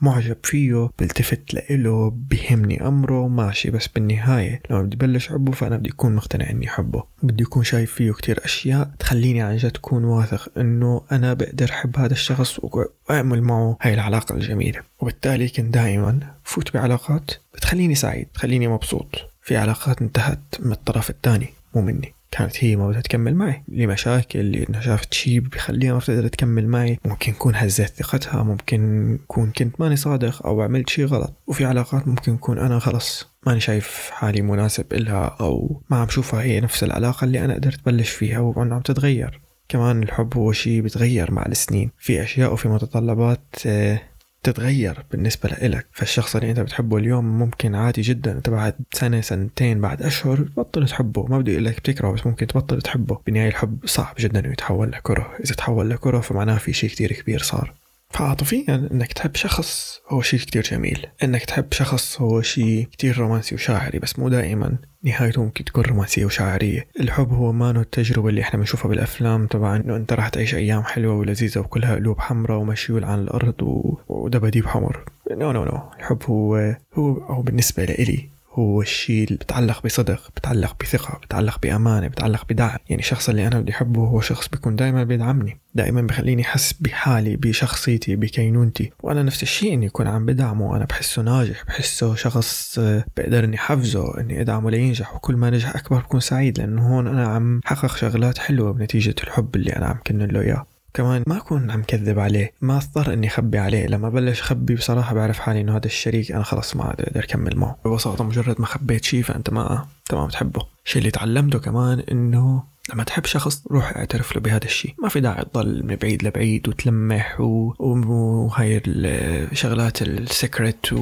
معجب 0.00 0.36
فيه 0.42 0.90
بلتفت 0.98 1.54
لإله 1.54 2.10
بيهمني 2.16 2.86
أمره 2.86 3.28
ماشي 3.28 3.70
بس 3.70 3.88
بالنهاية 3.88 4.62
لما 4.70 4.82
بدي 4.82 4.96
بلش 4.96 5.28
أحبه 5.28 5.52
فأنا 5.52 5.76
بدي 5.76 5.90
أكون 5.90 6.14
مقتنع 6.14 6.50
إني 6.50 6.68
أحبه 6.68 7.04
بدي 7.22 7.44
أكون 7.44 7.64
شايف 7.64 7.92
فيه 7.94 8.12
كتير 8.12 8.44
أشياء 8.44 8.90
تخليني 8.98 9.42
عن 9.42 9.56
جد 9.56 9.76
أكون 9.76 10.04
واثق 10.04 10.58
إنه 10.58 11.02
أنا 11.12 11.34
بقدر 11.34 11.70
أحب 11.70 11.98
هذا 11.98 12.12
الشخص 12.12 12.60
وأعمل 12.62 13.42
معه 13.42 13.78
هاي 13.82 13.94
العلاقة 13.94 14.34
الجميلة. 14.34 14.80
وبالتالي 15.00 15.48
كنت 15.48 15.74
دائما 15.74 16.18
فوت 16.44 16.74
بعلاقات 16.74 17.30
بتخليني 17.54 17.94
سعيد 17.94 18.26
تخليني 18.34 18.68
مبسوط. 18.68 19.16
في 19.42 19.56
علاقات 19.56 20.02
انتهت 20.02 20.38
من 20.60 20.72
الطرف 20.72 21.10
الثاني 21.10 21.48
مو 21.74 21.82
مني. 21.82 22.13
كانت 22.38 22.64
هي 22.64 22.76
ما 22.76 22.88
بدها 22.88 23.00
تكمل 23.00 23.34
معي. 23.34 23.64
لمشاكل 23.68 24.52
لأنها 24.52 24.80
شافت 24.80 25.14
شيء 25.14 25.40
بخليها 25.40 25.92
ما 25.92 25.98
بتقدر 25.98 26.28
تكمل 26.28 26.68
معي. 26.68 26.98
ممكن 27.04 27.32
يكون 27.32 27.54
هزيت 27.56 27.88
ثقتها 27.88 28.42
ممكن 28.42 29.14
يكون 29.14 29.50
كنت 29.50 29.80
ماني 29.80 29.96
صادق 29.96 30.46
أو 30.46 30.62
عملت 30.62 30.88
شيء 30.88 31.04
غلط. 31.06 31.34
وفي 31.46 31.64
علاقات 31.64 32.08
ممكن 32.08 32.34
يكون 32.34 32.58
أنا 32.58 32.78
خلص 32.78 33.28
ماني 33.46 33.60
شايف 33.60 34.10
حالي 34.12 34.42
مناسب 34.42 34.92
إلها 34.92 35.36
أو 35.40 35.82
ما 35.90 35.96
عم 35.96 36.08
شوفها 36.08 36.42
هي 36.42 36.60
نفس 36.60 36.84
العلاقة 36.84 37.24
اللي 37.24 37.44
أنا 37.44 37.54
قدرت 37.54 37.86
بلش 37.86 38.10
فيها 38.10 38.38
وعم 38.38 38.80
تتغير. 38.80 39.40
كمان 39.68 40.02
الحب 40.02 40.36
هو 40.36 40.52
شيء 40.52 40.80
بيتغير 40.80 41.30
مع 41.30 41.46
السنين. 41.46 41.90
في 41.98 42.22
أشياء 42.22 42.52
وفي 42.52 42.68
متطلبات 42.68 43.54
آه، 43.66 44.00
تتغير 44.44 45.04
بالنسبة 45.12 45.48
لإلك. 45.48 45.86
فالشخص 45.92 46.36
اللي 46.36 46.50
أنت 46.50 46.60
بتحبه 46.60 46.96
اليوم 46.96 47.38
ممكن 47.38 47.74
عادي 47.74 48.02
جدا 48.02 48.32
أنت 48.32 48.50
بعد 48.50 48.74
سنة 48.92 49.20
سنتين 49.20 49.80
بعد 49.80 50.02
أشهر 50.02 50.36
تبطل 50.36 50.88
تحبه. 50.88 51.26
ما 51.26 51.38
بدي 51.38 51.52
أقول 51.52 51.64
لك 51.64 51.76
بتكرهه 51.76 52.12
بس 52.12 52.26
ممكن 52.26 52.46
تبطل 52.46 52.82
تحبه. 52.82 53.20
بالنهاية 53.26 53.48
الحب 53.48 53.78
صعب 53.84 54.14
جدا 54.18 54.40
إنه 54.40 54.52
يتحول 54.52 54.92
لكره. 54.92 55.30
إذا 55.44 55.54
تحول 55.54 55.90
لكره 55.90 56.20
فمعناه 56.20 56.58
في 56.58 56.72
شيء 56.72 56.90
كتير 56.90 57.12
كبير 57.12 57.38
صار. 57.42 57.72
فعاطفيا 58.14 58.88
إنك 58.92 59.12
تحب 59.12 59.34
شخص 59.36 60.00
هو 60.08 60.22
شيء 60.22 60.40
كتير 60.40 60.62
جميل. 60.62 61.06
إنك 61.24 61.44
تحب 61.44 61.72
شخص 61.72 62.20
هو 62.20 62.42
شيء 62.42 62.88
كتير 62.92 63.18
رومانسي 63.18 63.54
وشاعري 63.54 63.98
بس 63.98 64.18
مو 64.18 64.28
دائما 64.28 64.76
نهايته 65.02 65.44
ممكن 65.44 65.64
تكون 65.64 65.84
رومانسية 65.84 66.24
وشاعرية. 66.24 66.86
الحب 67.00 67.32
هو 67.32 67.52
ما 67.52 67.70
التجربة 67.70 68.28
اللي 68.28 68.40
إحنا 68.40 68.58
بنشوفها 68.58 68.88
بالأفلام 68.88 69.46
طبعا 69.46 69.76
إنه 69.76 69.96
أنت 69.96 70.12
راح 70.12 70.28
تعيش 70.28 70.54
أيام 70.54 70.82
حلوة 70.82 71.14
ولذيذة 71.14 71.58
وكلها 71.58 71.94
قلوب 71.94 72.20
حمراء 72.20 72.58
ومشيول 72.58 73.04
عن 73.04 73.18
الأرض 73.18 73.62
و... 73.62 73.98
ودباديب 74.08 74.66
حمر. 74.66 75.04
no 75.30 75.52
no 75.52 75.64
نو 75.64 75.80
الحب 75.98 76.22
هو 76.26 76.76
هو, 76.94 77.12
هو 77.12 77.42
بالنسبة 77.42 77.84
لإلي 77.84 78.33
هو 78.54 78.82
الشيء 78.82 79.24
اللي 79.24 79.36
بتعلق 79.36 79.82
بصدق 79.84 80.30
بتعلق 80.36 80.76
بثقة 80.80 81.18
بتعلق 81.18 81.58
بأمانة 81.62 82.08
بتعلق 82.08 82.44
بدعم. 82.48 82.78
يعني 82.88 83.02
الشخص 83.02 83.28
اللي 83.28 83.46
أنا 83.46 83.60
بدي 83.60 83.72
أحبه 83.72 84.04
هو 84.04 84.20
شخص 84.20 84.48
بيكون 84.48 84.76
دائما 84.76 85.04
بيدعمني 85.04 85.60
دائما 85.74 86.02
بخليني 86.02 86.42
أحس 86.42 86.72
بحالي 86.72 87.36
بشخصيتي 87.36 88.16
بكينونتي. 88.16 88.92
وأنا 89.02 89.22
نفس 89.22 89.42
الشيء 89.42 89.74
إني 89.74 89.86
يكون 89.86 90.06
عم 90.06 90.26
بدعمه 90.26 90.76
أنا 90.76 90.84
بحسه 90.84 91.22
ناجح 91.22 91.64
بحسه 91.64 92.14
شخص 92.14 92.78
بقدر 93.16 93.44
إني 93.44 93.56
حفزه 93.56 94.20
إني 94.20 94.40
أدعمه 94.40 94.70
لينجح. 94.70 95.14
وكل 95.14 95.36
ما 95.36 95.50
نجح 95.50 95.76
أكبر 95.76 95.98
بكون 95.98 96.20
سعيد 96.20 96.58
لأنه 96.58 96.96
هون 96.96 97.06
أنا 97.06 97.26
عم 97.26 97.60
حقق 97.64 97.96
شغلات 97.96 98.38
حلوة 98.38 98.72
بنتيجة 98.72 99.14
الحب 99.24 99.56
اللي 99.56 99.76
أنا 99.76 99.86
عم 99.86 99.98
كن 100.06 100.18
له 100.18 100.40
إياه. 100.40 100.66
كمان 100.94 101.22
ما 101.26 101.36
أكون 101.36 101.70
عم 101.70 101.82
كذب 101.82 102.18
عليه 102.18 102.52
ما 102.60 102.76
أضطر 102.76 103.12
إني 103.12 103.26
أخبي 103.26 103.58
عليه. 103.58 103.86
لما 103.86 104.08
بلش 104.08 104.40
أخبي 104.40 104.74
بصراحة 104.74 105.14
بعرف 105.14 105.38
حالي 105.38 105.60
إنه 105.60 105.76
هذا 105.76 105.86
الشريك 105.86 106.32
أنا 106.32 106.42
خلص 106.42 106.76
ما 106.76 106.90
أقدر 106.90 107.24
أكمل 107.24 107.56
معه. 107.56 107.76
ببساطة 107.84 108.24
مجرد 108.24 108.60
ما 108.60 108.66
خبيت 108.66 109.04
شيء 109.04 109.22
فأنت 109.22 109.50
ما 109.50 109.86
تمام 110.08 110.28
تحبه 110.28 110.66
الشيء 110.86 111.00
اللي 111.00 111.10
تعلمته 111.10 111.58
كمان 111.58 112.00
إنه 112.10 112.73
لما 112.92 113.04
تحب 113.04 113.24
شخص 113.24 113.62
روح 113.70 113.96
اعترف 113.96 114.34
له 114.34 114.40
بهذا 114.40 114.64
الشيء. 114.64 114.94
ما 115.02 115.08
في 115.08 115.20
داعي 115.20 115.44
تضل 115.44 115.82
من 115.86 115.96
بعيد 115.96 116.24
لبعيد 116.24 116.68
وتلمح 116.68 117.40
وهاي 117.40 118.82
الشغلات 118.86 120.02
السكرت 120.02 120.92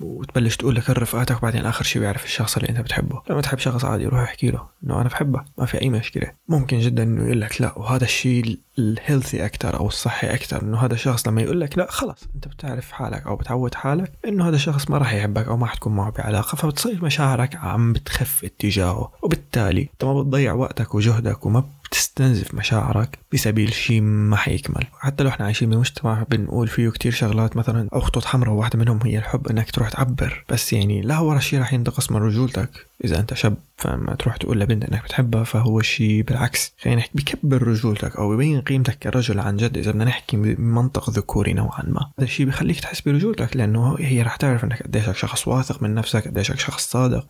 وتبلش 0.00 0.56
تقول 0.56 0.74
لك 0.74 0.90
رفقاتك 0.90 1.36
وبعدين 1.38 1.66
آخر 1.66 1.84
شيء 1.84 2.02
بيعرف 2.02 2.24
الشخص 2.24 2.56
اللي 2.56 2.68
أنت 2.68 2.80
بتحبه. 2.80 3.22
لما 3.30 3.40
تحب 3.40 3.58
شخص 3.58 3.84
عادي 3.84 4.06
روح 4.06 4.20
احكي 4.20 4.50
له 4.50 4.62
إنه 4.84 5.00
أنا 5.00 5.08
بحبه. 5.08 5.44
ما 5.58 5.66
في 5.66 5.80
أي 5.80 5.88
مشكلة. 5.88 6.32
ممكن 6.48 6.78
جدا 6.78 7.02
إنه 7.02 7.24
يقول 7.24 7.40
لك 7.40 7.60
لا 7.60 7.78
وهذا 7.78 8.04
الشيء 8.04 8.58
الهيلثي 8.78 9.44
أكثر 9.44 9.80
أو 9.80 9.86
الصحي 9.86 10.34
أكثر 10.34 10.62
إنه 10.62 10.78
هذا 10.78 10.94
الشخص 10.94 11.28
لما 11.28 11.42
يقول 11.42 11.60
لك 11.60 11.78
لا 11.78 11.90
خلص 11.90 12.28
أنت 12.34 12.48
بتعرف 12.48 12.92
حالك 12.92 13.26
أو 13.26 13.36
بتعود 13.36 13.74
حالك 13.74 14.12
إنه 14.24 14.48
هذا 14.48 14.56
الشخص 14.56 14.90
ما 14.90 14.98
راح 14.98 15.12
يحبك 15.14 15.48
أو 15.48 15.56
ما 15.56 15.66
حتكون 15.66 15.96
معه 15.96 16.10
بعلاقة. 16.10 16.56
فبتصير 16.56 17.04
مشاعرك 17.04 17.56
عم 17.56 17.92
بتخف 17.92 18.44
اتجاهه. 18.44 19.12
وبالتالي 19.22 19.88
أنت 19.92 20.04
ما 20.04 20.22
بتضيع 20.22 20.52
وقتك 20.52 20.94
وجهدك 20.94 21.09
وما 21.46 21.64
بتستنزف 21.84 22.54
مشاعرك 22.54 23.18
بسبيل 23.32 23.72
شيء 23.72 24.00
ما 24.00 24.36
حيكمل. 24.36 24.86
حتى 24.98 25.24
لو 25.24 25.30
إحنا 25.30 25.46
عايشين 25.46 25.70
بمجتمع 25.70 26.22
بنقول 26.30 26.68
فيه 26.68 26.90
كتير 26.90 27.12
شغلات 27.12 27.56
مثلا 27.56 27.88
أو 27.92 28.00
خطوط 28.00 28.24
حمراء 28.24 28.54
واحدة 28.54 28.78
منهم 28.78 29.00
هي 29.04 29.18
الحب 29.18 29.48
إنك 29.48 29.70
تروح 29.70 29.88
تعبر. 29.88 30.44
بس 30.48 30.72
يعني 30.72 31.00
لا 31.00 31.18
ورا 31.18 31.38
شيء 31.38 31.58
راح 31.58 31.72
ينتقص 31.72 32.10
من 32.10 32.16
رجولتك. 32.16 32.89
إذا 33.04 33.20
أنت 33.20 33.34
شاب 33.34 33.56
فما 33.76 34.14
تروح 34.14 34.36
تقول 34.36 34.60
لبنت 34.60 34.84
إنك 34.84 35.04
بتحبها 35.04 35.44
فهو 35.44 35.80
شيء 35.82 36.22
بالعكس. 36.22 36.74
خلينا 36.82 36.98
نحكي 36.98 37.12
بكبر 37.14 37.68
رجولتك 37.68 38.16
أو 38.16 38.36
ببين 38.36 38.60
قيمتك 38.60 38.98
كرجل 38.98 39.40
عن 39.40 39.56
جد 39.56 39.78
إذا 39.78 39.90
بدنا 39.90 40.04
نحكي 40.04 40.36
بمنطق 40.36 41.10
ذكوري 41.10 41.52
نوعا 41.52 41.82
ما. 41.82 42.10
هذا 42.18 42.24
الشيء 42.24 42.46
بخليك 42.46 42.80
تحس 42.80 43.00
برجولتك 43.00 43.56
لأنه 43.56 43.96
هي 43.98 44.22
رح 44.22 44.36
تعرف 44.36 44.64
إنك 44.64 44.82
قديشك 44.82 45.16
شخص 45.16 45.48
واثق 45.48 45.82
من 45.82 45.94
نفسك 45.94 46.28
قديشك 46.28 46.58
شخص 46.58 46.90
صادق 46.90 47.26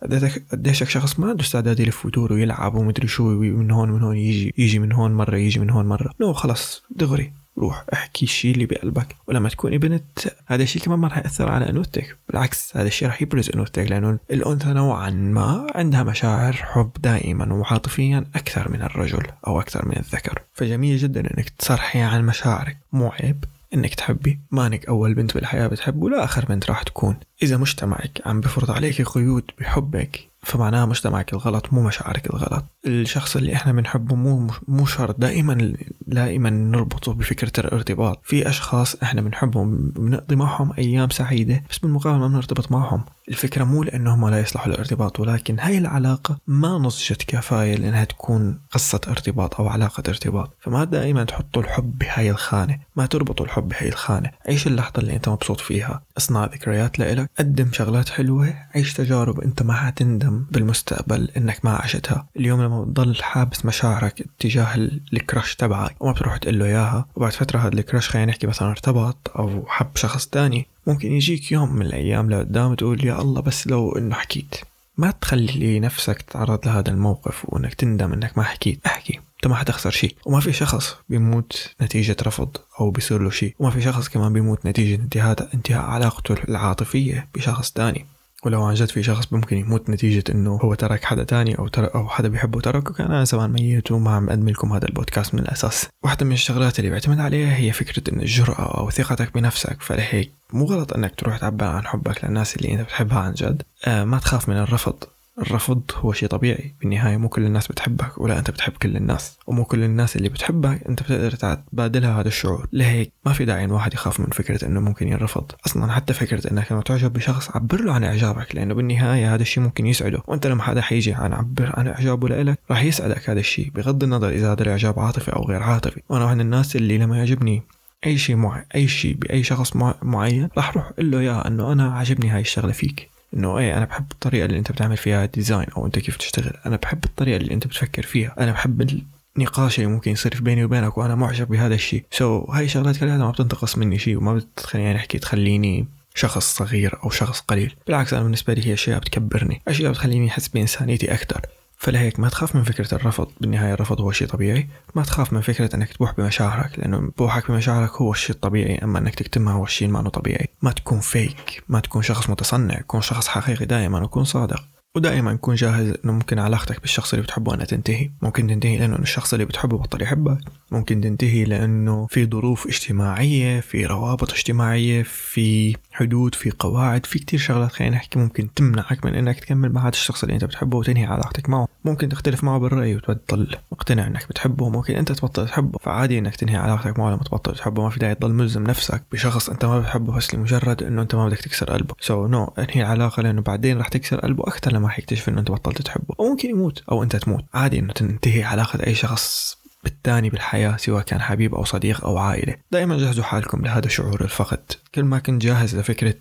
قديشك 0.51 0.89
شخص 0.89 1.19
ما 1.19 1.29
عنده 1.29 1.43
استعداد 1.43 1.79
يلف 1.79 2.05
ويدور 2.05 2.33
ويلعب 2.33 2.75
ومدري 2.75 3.07
شو 3.07 3.29
من 3.29 3.71
هون 3.71 3.91
من 3.91 4.01
هون 4.01 4.17
يجي 4.17 4.53
يجي 4.57 4.79
من 4.79 4.91
هون 4.91 5.11
مرة 5.13 5.37
يجي 5.37 5.59
من 5.59 5.69
هون 5.69 5.85
مرة. 5.85 6.11
نو 6.21 6.33
خلص 6.33 6.83
دغري. 6.89 7.40
روح 7.61 7.85
احكي 7.93 8.25
الشيء 8.25 8.53
اللي 8.53 8.65
بقلبك. 8.65 9.15
ولما 9.27 9.49
تكوني 9.49 9.77
بنت 9.77 10.19
هذا 10.45 10.63
الشيء 10.63 10.81
كمان 10.81 10.99
ما 10.99 11.07
راح 11.07 11.17
يأثر 11.17 11.49
على 11.49 11.69
انوثتك 11.69 12.17
بالعكس 12.29 12.77
هذا 12.77 12.87
الشيء 12.87 13.07
راح 13.07 13.21
يبرز 13.21 13.49
انوثتك 13.53 13.91
لأنه 13.91 14.19
الأنثى 14.31 14.69
نوعا 14.73 15.09
ما 15.09 15.67
عندها 15.75 16.03
مشاعر 16.03 16.53
حب 16.53 16.91
دائما 16.99 17.53
وعاطفيا 17.53 18.25
أكثر 18.35 18.71
من 18.71 18.81
الرجل 18.81 19.23
أو 19.47 19.59
أكثر 19.59 19.85
من 19.85 19.97
الذكر. 19.97 20.41
فجميل 20.53 20.97
جدا 20.97 21.19
إنك 21.19 21.49
تصرحي 21.49 22.01
عن 22.01 22.25
مشاعرك. 22.25 22.77
مو 22.93 23.07
عيب 23.07 23.43
إنك 23.73 23.95
تحبي 23.95 24.39
مانك 24.51 24.85
أول 24.85 25.13
بنت 25.13 25.33
بالحياة 25.33 25.67
بتحب 25.67 26.03
ولا 26.03 26.23
آخر 26.23 26.45
بنت 26.45 26.69
راح 26.69 26.83
تكون. 26.83 27.15
إذا 27.43 27.57
مجتمعك 27.57 28.21
عم 28.25 28.41
بفرض 28.41 28.71
عليك 28.71 29.01
قيود 29.01 29.51
بحبك 29.59 30.30
فمعناها 30.43 30.85
مجتمعك 30.85 31.33
الغلط 31.33 31.73
مو 31.73 31.81
مشاعرك 31.83 32.29
الغلط. 32.29 32.65
الشخص 32.85 33.35
اللي 33.35 33.53
إحنا 33.53 33.71
بنحبه 33.71 34.15
مو 34.15 34.47
مو 34.67 34.85
شرط 34.85 35.19
دائما 35.19 35.73
دائما 36.07 36.49
نربطه 36.49 37.13
بفكرة 37.13 37.51
الارتباط. 37.59 38.19
في 38.23 38.49
أشخاص 38.49 38.95
إحنا 39.03 39.21
بنحبهم 39.21 39.91
بنقضي 39.95 40.35
معهم 40.35 40.73
أيام 40.77 41.09
سعيدة 41.09 41.63
بس 41.69 41.77
بالمقابل 41.77 42.19
ما 42.19 42.27
بنرتبط 42.27 42.71
معهم. 42.71 43.05
الفكرة 43.29 43.63
مو 43.63 43.83
لأنهم 43.83 44.29
لا 44.29 44.39
يصلحوا 44.39 44.67
للارتباط 44.71 45.19
ولكن 45.19 45.59
هاي 45.59 45.77
العلاقة 45.77 46.37
ما 46.47 46.77
نضجت 46.77 47.23
كفاية 47.23 47.75
لأنها 47.75 48.03
تكون 48.03 48.59
قصة 48.71 49.01
ارتباط 49.07 49.59
أو 49.59 49.67
علاقة 49.67 50.03
ارتباط. 50.07 50.57
فما 50.59 50.83
دائما 50.83 51.23
تحطوا 51.23 51.61
الحب 51.61 51.97
بهاي 51.97 52.29
الخانة 52.31 52.79
ما 52.95 53.05
تربطوا 53.05 53.45
الحب 53.45 53.67
بهاي 53.67 53.87
الخانة. 53.89 54.31
عيش 54.47 54.67
اللحظة 54.67 54.93
اللي 54.97 55.15
أنت 55.15 55.29
مبسوط 55.29 55.59
فيها 55.59 56.03
اصنع 56.17 56.45
ذكريات 56.45 56.99
لإلك 56.99 57.29
قدم 57.39 57.71
شغلات 57.71 58.09
حلوة 58.09 58.53
عيش 58.75 58.93
تجارب 58.93 59.39
أنت 59.39 59.63
ما 59.63 59.73
حتندم. 59.73 60.30
بالمستقبل 60.51 61.29
إنك 61.37 61.65
ما 61.65 61.71
عشتها. 61.71 62.27
اليوم 62.37 62.61
لما 62.61 62.83
بتضل 62.83 63.15
حابس 63.15 63.65
مشاعرك 63.65 64.25
تجاه 64.39 64.75
الكراش 65.13 65.55
تبعك 65.55 65.95
وما 65.99 66.11
بتروح 66.11 66.37
تقول 66.37 66.59
له 66.59 66.65
إياها 66.65 67.05
وبعد 67.15 67.31
فترة 67.31 67.59
هذا 67.59 67.73
الكراش 67.73 68.09
خلينا 68.09 68.31
نحكي 68.31 68.47
مثلا 68.47 68.69
ارتبط 68.69 69.31
أو 69.35 69.65
حب 69.67 69.95
شخص 69.95 70.27
تاني 70.27 70.67
ممكن 70.87 71.11
يجيك 71.11 71.51
يوم 71.51 71.75
من 71.75 71.85
الأيام 71.85 72.29
لقدام 72.29 72.73
تقول 72.73 73.05
يا 73.05 73.21
الله 73.21 73.41
بس 73.41 73.67
لو 73.67 73.97
إنه 73.97 74.15
حكيت. 74.15 74.55
ما 74.97 75.11
تخلي 75.11 75.79
نفسك 75.79 76.21
تتعرض 76.21 76.67
لهذا 76.67 76.89
الموقف 76.89 77.45
وإنك 77.45 77.73
تندم 77.73 78.13
إنك 78.13 78.37
ما 78.37 78.43
حكيت. 78.43 78.85
احكي 78.85 79.19
أنت 79.35 79.47
ما 79.47 79.55
حتخسر 79.55 79.91
شيء. 79.91 80.15
وما 80.25 80.39
في 80.39 80.53
شخص 80.53 80.95
بيموت 81.09 81.75
نتيجة 81.81 82.15
رفض 82.23 82.57
أو 82.79 82.89
بيصير 82.89 83.21
له 83.21 83.29
شيء. 83.29 83.55
وما 83.59 83.71
في 83.71 83.81
شخص 83.81 84.09
كمان 84.09 84.33
بيموت 84.33 84.65
نتيجة 84.65 84.95
انتهاء 85.01 85.49
انتهاء 85.53 85.81
علاقته 85.81 86.35
العاطفية 86.49 87.27
بشخص 87.35 87.71
تاني. 87.71 88.05
ولو 88.45 88.63
عن 88.63 88.73
جد 88.73 88.89
في 88.89 89.03
شخص 89.03 89.33
ممكن 89.33 89.57
يموت 89.57 89.89
نتيجة 89.89 90.23
إنه 90.31 90.55
هو 90.55 90.73
ترك 90.73 91.03
حدا 91.03 91.23
تاني 91.23 91.59
أو 91.59 91.67
ترك 91.67 91.95
أو 91.95 92.09
حدا 92.09 92.27
بيحبه 92.27 92.61
تركه 92.61 92.93
كان 92.93 93.07
أنا 93.07 93.23
زمان 93.23 93.51
ميت 93.51 93.91
وما 93.91 94.11
عم 94.11 94.29
اقدم 94.29 94.49
لكم 94.49 94.73
هذا 94.73 94.87
البودكاست 94.87 95.33
من 95.33 95.39
الأساس. 95.39 95.87
واحدة 96.03 96.25
من 96.25 96.31
الشغلات 96.31 96.79
اللي 96.79 96.89
بعتمد 96.91 97.19
عليها 97.19 97.55
هي 97.55 97.71
فكرة 97.71 98.13
إن 98.13 98.19
الجرأة 98.21 98.77
أو 98.79 98.89
ثقتك 98.89 99.33
بنفسك 99.33 99.81
فلهيك 99.81 100.31
مو 100.53 100.65
غلط 100.65 100.93
إنك 100.93 101.15
تروح 101.15 101.37
تعبر 101.37 101.65
عن 101.65 101.87
حبك 101.87 102.25
للناس 102.25 102.55
اللي 102.55 102.73
أنت 102.73 102.81
بتحبها 102.81 103.19
عن 103.19 103.33
جد. 103.33 103.61
آه 103.85 104.03
ما 104.03 104.17
تخاف 104.17 104.49
من 104.49 104.57
الرفض 104.57 105.03
الرفض 105.39 105.81
هو 105.95 106.13
شيء 106.13 106.29
طبيعي. 106.29 106.75
بالنهاية 106.81 107.17
مو 107.17 107.29
كل 107.29 107.45
الناس 107.45 107.67
بتحبك 107.67 108.17
ولا 108.17 108.39
أنت 108.39 108.51
بتحب 108.51 108.73
كل 108.73 108.97
الناس. 108.97 109.37
ومو 109.47 109.65
كل 109.65 109.83
الناس 109.83 110.15
اللي 110.15 110.29
بتحبك 110.29 110.83
أنت 110.89 111.03
بتقدر 111.03 111.31
تبادلها 111.31 112.19
هذا 112.19 112.27
الشعور. 112.27 112.67
لهيك 112.73 113.13
ما 113.25 113.33
في 113.33 113.45
داعي 113.45 113.65
الواحد 113.65 113.93
يخاف 113.93 114.19
من 114.19 114.25
فكرة 114.25 114.65
أنه 114.65 114.79
ممكن 114.79 115.07
ينرفض. 115.07 115.51
أصلا 115.65 115.91
حتى 115.91 116.13
فكرة 116.13 116.51
أنك 116.51 116.71
لما 116.71 116.81
تعجب 116.81 117.13
بشخص 117.13 117.55
عبر 117.55 117.81
له 117.81 117.93
عن 117.93 118.03
إعجابك 118.03 118.55
لأنه 118.55 118.73
بالنهاية 118.73 119.35
هذا 119.35 119.41
الشيء 119.41 119.63
ممكن 119.63 119.85
يسعده. 119.85 120.21
وأنت 120.27 120.47
لما 120.47 120.63
حدا 120.63 120.81
حيجي 120.81 121.13
عن 121.13 121.33
عبر 121.33 121.71
عن 121.77 121.87
إعجابه 121.87 122.29
لإلك 122.29 122.59
راح 122.71 122.83
يسعدك 122.83 123.29
هذا 123.29 123.39
الشيء 123.39 123.69
بغض 123.69 124.03
النظر 124.03 124.29
إذا 124.29 124.51
هذا 124.51 124.61
الإعجاب 124.61 124.99
عاطفي 124.99 125.33
أو 125.33 125.43
غير 125.43 125.63
عاطفي. 125.63 126.01
وأنا 126.09 126.25
واحد 126.25 126.35
من 126.35 126.41
الناس 126.41 126.75
اللي 126.75 126.97
لما 126.97 127.17
يعجبني 127.17 127.63
أي 128.05 128.17
شيء 128.17 128.35
مع 128.35 128.65
أي 128.75 128.87
شيء 128.87 129.15
بأي 129.15 129.43
شخص 129.43 129.75
مع... 129.75 129.95
معين 130.01 130.49
راح 130.57 130.69
أروح 130.69 130.89
أقول 130.89 131.11
له 131.11 131.19
اياه 131.19 131.47
إنه 131.47 131.71
أنا 131.71 131.93
عجبني 131.93 132.29
هاي 132.29 132.41
الشغلة 132.41 132.71
فيك. 132.71 133.10
إنه 133.33 133.57
إيه 133.57 133.77
أنا 133.77 133.85
بحب 133.85 134.11
الطريقة 134.11 134.45
اللي 134.45 134.59
أنت 134.59 134.71
بتعمل 134.71 134.97
فيها 134.97 135.25
ديزاين 135.25 135.67
أو 135.77 135.85
أنت 135.85 135.99
كيف 135.99 136.17
تشتغل. 136.17 136.53
أنا 136.65 136.75
بحب 136.75 137.03
الطريقة 137.03 137.37
اللي 137.37 137.53
أنت 137.53 137.67
بتفكر 137.67 138.03
فيها. 138.03 138.35
أنا 138.39 138.51
بحب 138.51 139.01
النقاش 139.37 139.79
اللي 139.79 139.89
ممكن 139.89 140.11
يصير 140.11 140.41
بيني 140.41 140.63
وبينك 140.63 140.97
وأنا 140.97 141.15
معجب 141.15 141.47
بهذا 141.47 141.75
الشيء. 141.75 142.03
سو 142.11 142.45
so, 142.45 142.49
هاي 142.49 142.67
شغلات 142.67 142.97
كلها 142.97 143.17
ما 143.17 143.31
بتنتقص 143.31 143.77
مني 143.77 143.99
شيء 143.99 144.17
وما 144.17 144.33
بتخليني 144.33 144.95
أحكي 144.95 145.19
تخليني 145.19 145.87
شخص 146.15 146.55
صغير 146.55 146.97
أو 147.03 147.09
شخص 147.09 147.39
قليل. 147.39 147.75
بالعكس 147.87 148.13
أنا 148.13 148.23
بالنسبة 148.23 148.53
لي 148.53 148.67
هي 148.67 148.73
أشياء 148.73 148.99
بتكبرني 148.99 149.61
أشياء 149.67 149.91
بتخليني 149.91 150.27
أحس 150.27 150.47
بإنسانيتي 150.47 151.13
أكثر 151.13 151.41
فلهيك 151.81 152.19
ما 152.19 152.29
تخاف 152.29 152.55
من 152.55 152.63
فكرة 152.63 152.95
الرفض. 152.95 153.27
بالنهاية 153.41 153.73
الرفض 153.73 154.01
هو 154.01 154.11
شيء 154.11 154.27
طبيعي. 154.27 154.67
ما 154.95 155.03
تخاف 155.03 155.33
من 155.33 155.41
فكرة 155.41 155.75
إنك 155.75 155.93
تبوح 155.93 156.13
بمشاعرك 156.17 156.79
لأنه 156.79 157.11
بوحك 157.17 157.51
بمشاعرك 157.51 157.91
هو 157.91 158.11
الشيء 158.11 158.35
الطبيعي 158.35 158.77
أما 158.83 158.99
إنك 158.99 159.15
تكتمها 159.15 159.53
هو 159.53 159.63
الشيء 159.63 159.87
ما 159.87 160.09
طبيعي. 160.09 160.47
ما 160.61 160.71
تكون 160.71 160.99
فيك 160.99 161.63
ما 161.69 161.79
تكون 161.79 162.01
شخص 162.01 162.29
متصنع 162.29 162.81
كون 162.87 163.01
شخص 163.01 163.27
حقيقي 163.27 163.65
دائما 163.65 164.03
وكون 164.03 164.23
صادق. 164.23 164.63
ودائما 164.95 165.35
كون 165.35 165.55
جاهز 165.55 165.93
إنه 166.05 166.13
ممكن 166.13 166.39
علاقتك 166.39 166.81
بالشخص 166.81 167.13
اللي 167.13 167.23
بتحبه 167.23 167.53
أنها 167.53 167.65
تنتهي. 167.65 168.09
ممكن 168.21 168.47
تنتهي 168.47 168.77
لأنه 168.77 168.95
الشخص 168.95 169.33
اللي 169.33 169.45
بتحبه 169.45 169.77
بطل 169.77 170.01
يحبك. 170.01 170.37
ممكن 170.71 171.01
تنتهي 171.01 171.43
لأنه 171.43 172.07
في 172.09 172.25
ظروف 172.25 172.67
اجتماعية 172.67 173.59
في 173.59 173.85
روابط 173.85 174.33
اجتماعية 174.33 175.03
في 175.03 175.75
حدود 175.91 176.35
في 176.35 176.51
قواعد 176.59 177.05
في 177.05 177.19
كتير 177.19 177.39
شغلات 177.39 177.71
خلينا 177.71 177.95
نحكي 177.95 178.19
ممكن 178.19 178.53
تمنعك 178.53 179.05
من 179.05 179.15
إنك 179.15 179.39
تكمل 179.39 179.71
مع 179.71 179.81
هذا 179.81 179.89
الشخص 179.89 180.23
اللي 180.23 180.35
أنت 180.35 180.45
بتحبه 180.45 180.77
وتنهي 180.77 181.05
علاقتك 181.05 181.49
معه. 181.49 181.67
ممكن 181.85 182.09
تختلف 182.09 182.43
معه 182.43 182.57
بالرأي 182.59 182.95
وتبطل 182.95 183.55
مقتنع 183.71 184.07
إنك 184.07 184.29
بتحبه. 184.29 184.69
ممكن 184.69 184.95
أنت 184.95 185.11
تبطل 185.11 185.47
تحبه 185.47 185.79
فعادي 185.79 186.19
إنك 186.19 186.35
تنهي 186.35 186.55
علاقتك 186.55 186.99
معه 186.99 187.09
لما 187.09 187.23
تبطل 187.23 187.55
تحبه. 187.55 187.83
ما 187.83 187.89
في 187.89 187.99
داعي 187.99 188.15
تضل 188.15 188.33
ملزم 188.33 188.63
نفسك 188.63 189.03
بشخص 189.11 189.49
أنت 189.49 189.65
ما 189.65 189.79
بتحبه 189.79 190.15
بس 190.15 190.35
لمجرد 190.35 190.83
إنه 190.83 191.01
أنت 191.01 191.15
ما 191.15 191.27
بدك 191.27 191.37
تكسر 191.37 191.71
قلبه. 191.71 191.95
so, 191.99 192.45
no. 192.45 192.59
انهي 192.59 192.81
العلاقه 192.81 193.23
لأنه 193.23 193.41
بعدين 193.41 193.77
رح 193.77 193.87
تكسر 193.87 194.19
قلبه 194.19 194.43
أكثر 194.43 194.73
لما 194.73 194.89
حيكتشف 194.89 195.29
إنه 195.29 195.39
أنت 195.39 195.51
بطلت 195.51 195.81
تحبه. 195.81 196.15
أو 196.19 196.29
ممكن 196.29 196.49
يموت 196.49 196.83
أو 196.91 197.03
أنت 197.03 197.15
تموت. 197.15 197.43
عادي 197.53 197.79
إنه 197.79 197.93
تنتهي 197.93 198.43
علاقة 198.43 198.87
أي 198.87 198.95
شخص 198.95 199.60
بالتاني 199.83 200.29
بالحياة 200.29 200.77
سواء 200.77 201.03
كان 201.03 201.21
حبيب 201.21 201.55
أو 201.55 201.63
صديق 201.63 202.05
أو 202.05 202.17
عائلة. 202.17 202.55
دائما 202.71 202.97
جهزوا 202.97 203.23
حالكم 203.23 203.61
لهذا 203.61 203.87
شعور 203.87 204.21
الفقد. 204.21 204.59
كل 204.95 205.03
ما 205.03 205.19
كنت 205.19 205.41
جاهز 205.41 205.75
لفكرة 205.75 206.15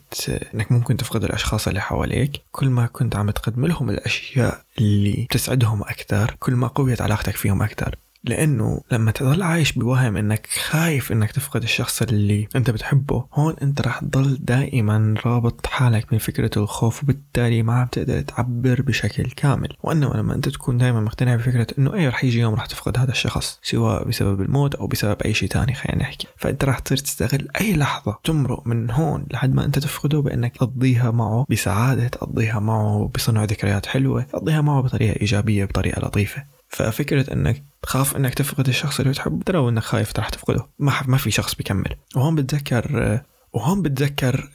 أنك 0.54 0.72
ممكن 0.72 0.96
تفقد 0.96 1.24
الأشخاص 1.24 1.68
اللي 1.68 1.80
حواليك 1.80 2.40
كل 2.52 2.68
ما 2.68 2.86
كنت 2.86 3.16
عم 3.16 3.30
تقدم 3.30 3.66
لهم 3.66 3.90
الأشياء 3.90 4.62
اللي 4.78 5.26
تسعدهم 5.30 5.82
أكثر 5.82 6.36
كل 6.38 6.52
ما 6.52 6.66
قويت 6.66 7.02
علاقتك 7.02 7.36
فيهم 7.36 7.62
أكثر. 7.62 7.96
لأنه 8.24 8.80
لما 8.92 9.10
تضل 9.10 9.42
عايش 9.42 9.72
بوهم 9.72 10.16
إنك 10.16 10.46
خايف 10.46 11.12
إنك 11.12 11.32
تفقد 11.32 11.62
الشخص 11.62 12.02
اللي 12.02 12.48
أنت 12.56 12.70
بتحبه 12.70 13.24
هون 13.34 13.54
أنت 13.62 13.80
رح 13.80 13.98
تضل 13.98 14.38
دائما 14.40 15.14
رابط 15.26 15.66
حالك 15.66 16.12
من 16.12 16.18
فكرة 16.18 16.50
الخوف 16.56 17.02
وبالتالي 17.02 17.62
ما 17.62 17.72
عم 17.74 17.86
تقدر 17.86 18.20
تعبر 18.20 18.82
بشكل 18.82 19.24
كامل. 19.24 19.76
وإنما 19.82 20.14
لما 20.14 20.34
أنت 20.34 20.48
تكون 20.48 20.78
دائما 20.78 21.00
مقتنع 21.00 21.36
بفكرة 21.36 21.66
إنه 21.78 21.94
إيه 21.94 22.08
رح 22.08 22.24
يجي 22.24 22.40
يوم 22.40 22.54
رح 22.54 22.66
تفقد 22.66 22.98
هذا 22.98 23.10
الشخص 23.10 23.58
سواء 23.62 24.08
بسبب 24.08 24.40
الموت 24.40 24.74
أو 24.74 24.86
بسبب 24.86 25.22
أي 25.22 25.34
شيء 25.34 25.48
تاني 25.48 25.74
خلينا 25.74 26.02
نحكي. 26.02 26.26
فأنت 26.36 26.64
رح 26.64 26.78
تصير 26.78 26.96
تستغل 26.96 27.48
أي 27.60 27.76
لحظة 27.76 28.18
تمرق 28.24 28.66
من 28.66 28.90
هون 28.90 29.26
لحد 29.30 29.54
ما 29.54 29.64
أنت 29.64 29.78
تفقده 29.78 30.20
بإنك 30.20 30.56
تقضيها 30.56 31.10
معه 31.10 31.46
بسعادة 31.50 32.08
تقضيها 32.08 32.58
معه 32.58 33.10
بصنع 33.14 33.44
ذكريات 33.44 33.86
حلوة 33.86 34.22
تقضيها 34.22 34.60
معه 34.60 34.82
بطريقة 34.82 35.20
إيجابية 35.20 35.64
بطريقة 35.64 36.06
لطيفة. 36.06 36.59
ففكرة 36.70 37.32
إنك 37.32 37.64
تخاف 37.82 38.16
إنك 38.16 38.34
تفقد 38.34 38.68
الشخص 38.68 39.00
اللي 39.00 39.12
بتحبه 39.12 39.42
ترى 39.42 39.68
إنك 39.68 39.82
خايف 39.82 40.12
راح 40.16 40.28
تفقده. 40.28 40.66
ما 40.78 40.92
ما 41.06 41.16
في 41.16 41.30
شخص 41.30 41.54
بيكمل. 41.54 41.96
وهون 42.16 42.34
بتذكر 42.34 43.20
وهون 43.52 43.82
بتذكر 43.82 44.50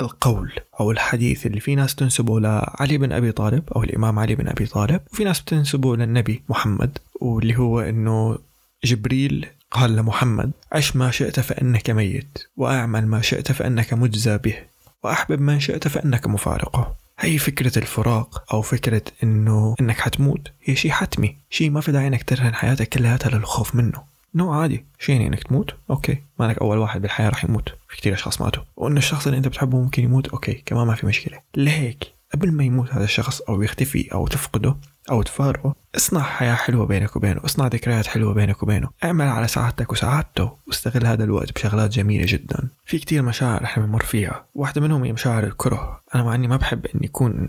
القول 0.00 0.52
أو 0.80 0.90
الحديث 0.90 1.46
اللي 1.46 1.60
في 1.60 1.74
ناس 1.74 1.94
تنسبه 1.94 2.40
لعلي 2.40 2.98
بن 2.98 3.12
أبي 3.12 3.32
طالب 3.32 3.62
أو 3.76 3.82
الإمام 3.82 4.18
علي 4.18 4.34
بن 4.34 4.48
أبي 4.48 4.66
طالب 4.66 5.00
وفي 5.12 5.24
ناس 5.24 5.40
بتنسبه 5.40 5.96
للنبي 5.96 6.42
محمد 6.48 6.98
واللي 7.20 7.58
هو 7.58 7.80
إنه 7.80 8.38
جبريل 8.84 9.46
قال 9.70 9.96
لمحمد 9.96 10.52
عش 10.72 10.96
ما 10.96 11.10
شئت 11.10 11.40
فإنك 11.40 11.90
ميت 11.90 12.38
وأعمل 12.56 13.06
ما 13.06 13.20
شئت 13.20 13.52
فإنك 13.52 13.92
مجزى 13.92 14.38
به. 14.38 14.56
وأحبب 15.02 15.40
من 15.40 15.60
شئت 15.60 15.88
فإنك 15.88 16.26
مفارقة. 16.26 16.94
هي 17.18 17.38
فكرة 17.38 17.78
الفراق 17.78 18.54
أو 18.54 18.62
فكرة 18.62 19.02
إنه 19.22 19.74
إنك 19.80 20.00
حتموت؟ 20.00 20.52
هي 20.62 20.76
شيء 20.76 20.90
حتمي. 20.90 21.36
شيء 21.50 21.70
ما 21.70 21.80
في 21.80 21.92
داعي 21.92 22.06
إنك 22.06 22.22
ترهن 22.22 22.54
حياتك 22.54 22.88
كلها 22.88 23.18
للخوف 23.32 23.74
منه. 23.74 24.02
إنو 24.34 24.52
عادي. 24.52 24.84
شو 24.98 25.14
يعني 25.14 25.28
إنك 25.28 25.42
تموت؟ 25.42 25.74
okay. 25.90 26.22
مانك 26.38 26.58
أول 26.58 26.78
واحد 26.78 27.02
بالحياة 27.02 27.28
راح 27.28 27.44
يموت. 27.44 27.68
في 27.88 27.96
كثير 27.96 28.14
أشخاص 28.14 28.40
ماتوا. 28.40 28.62
وإنه 28.76 28.98
الشخص 28.98 29.26
اللي 29.26 29.38
أنت 29.38 29.48
بتحبه 29.48 29.78
ممكن 29.78 30.04
يموت؟ 30.04 30.28
okay. 30.28 30.52
كمان 30.66 30.86
ما 30.86 30.94
في 30.94 31.06
مشكلة. 31.06 31.40
لهيك 31.56 32.04
قبل 32.34 32.52
ما 32.52 32.64
يموت 32.64 32.90
هذا 32.90 33.04
الشخص 33.04 33.40
أو 33.40 33.62
يختفي 33.62 34.12
أو 34.14 34.26
تفقده 34.26 34.76
أو 35.10 35.22
تفارقه 35.22 35.74
اصنع 35.96 36.20
حياة 36.20 36.54
حلوة 36.54 36.86
بينك 36.86 37.16
وبينه. 37.16 37.40
اصنع 37.44 37.66
ذكريات 37.66 38.06
حلوة 38.06 38.34
بينك 38.34 38.62
وبينه. 38.62 38.88
اعمل 39.04 39.26
على 39.26 39.48
سعادتك 39.48 39.92
وسعادته 39.92 40.52
واستغل 40.66 41.06
هذا 41.06 41.24
الوقت 41.24 41.52
بشغلات 41.52 41.90
جميلة 41.90 42.24
جدا. 42.28 42.68
في 42.86 42.98
كتير 42.98 43.22
مشاعر 43.22 43.64
إحنا 43.64 43.86
بنمر 43.86 44.02
فيها. 44.02 44.44
واحدة 44.54 44.80
منهم 44.80 45.04
هي 45.04 45.12
مشاعر 45.12 45.44
الكره. 45.44 46.00
أنا 46.14 46.22
مع 46.22 46.34
إني 46.34 46.48
ما 46.48 46.56
بحب 46.56 46.86
إني 46.86 47.06
اكون 47.06 47.48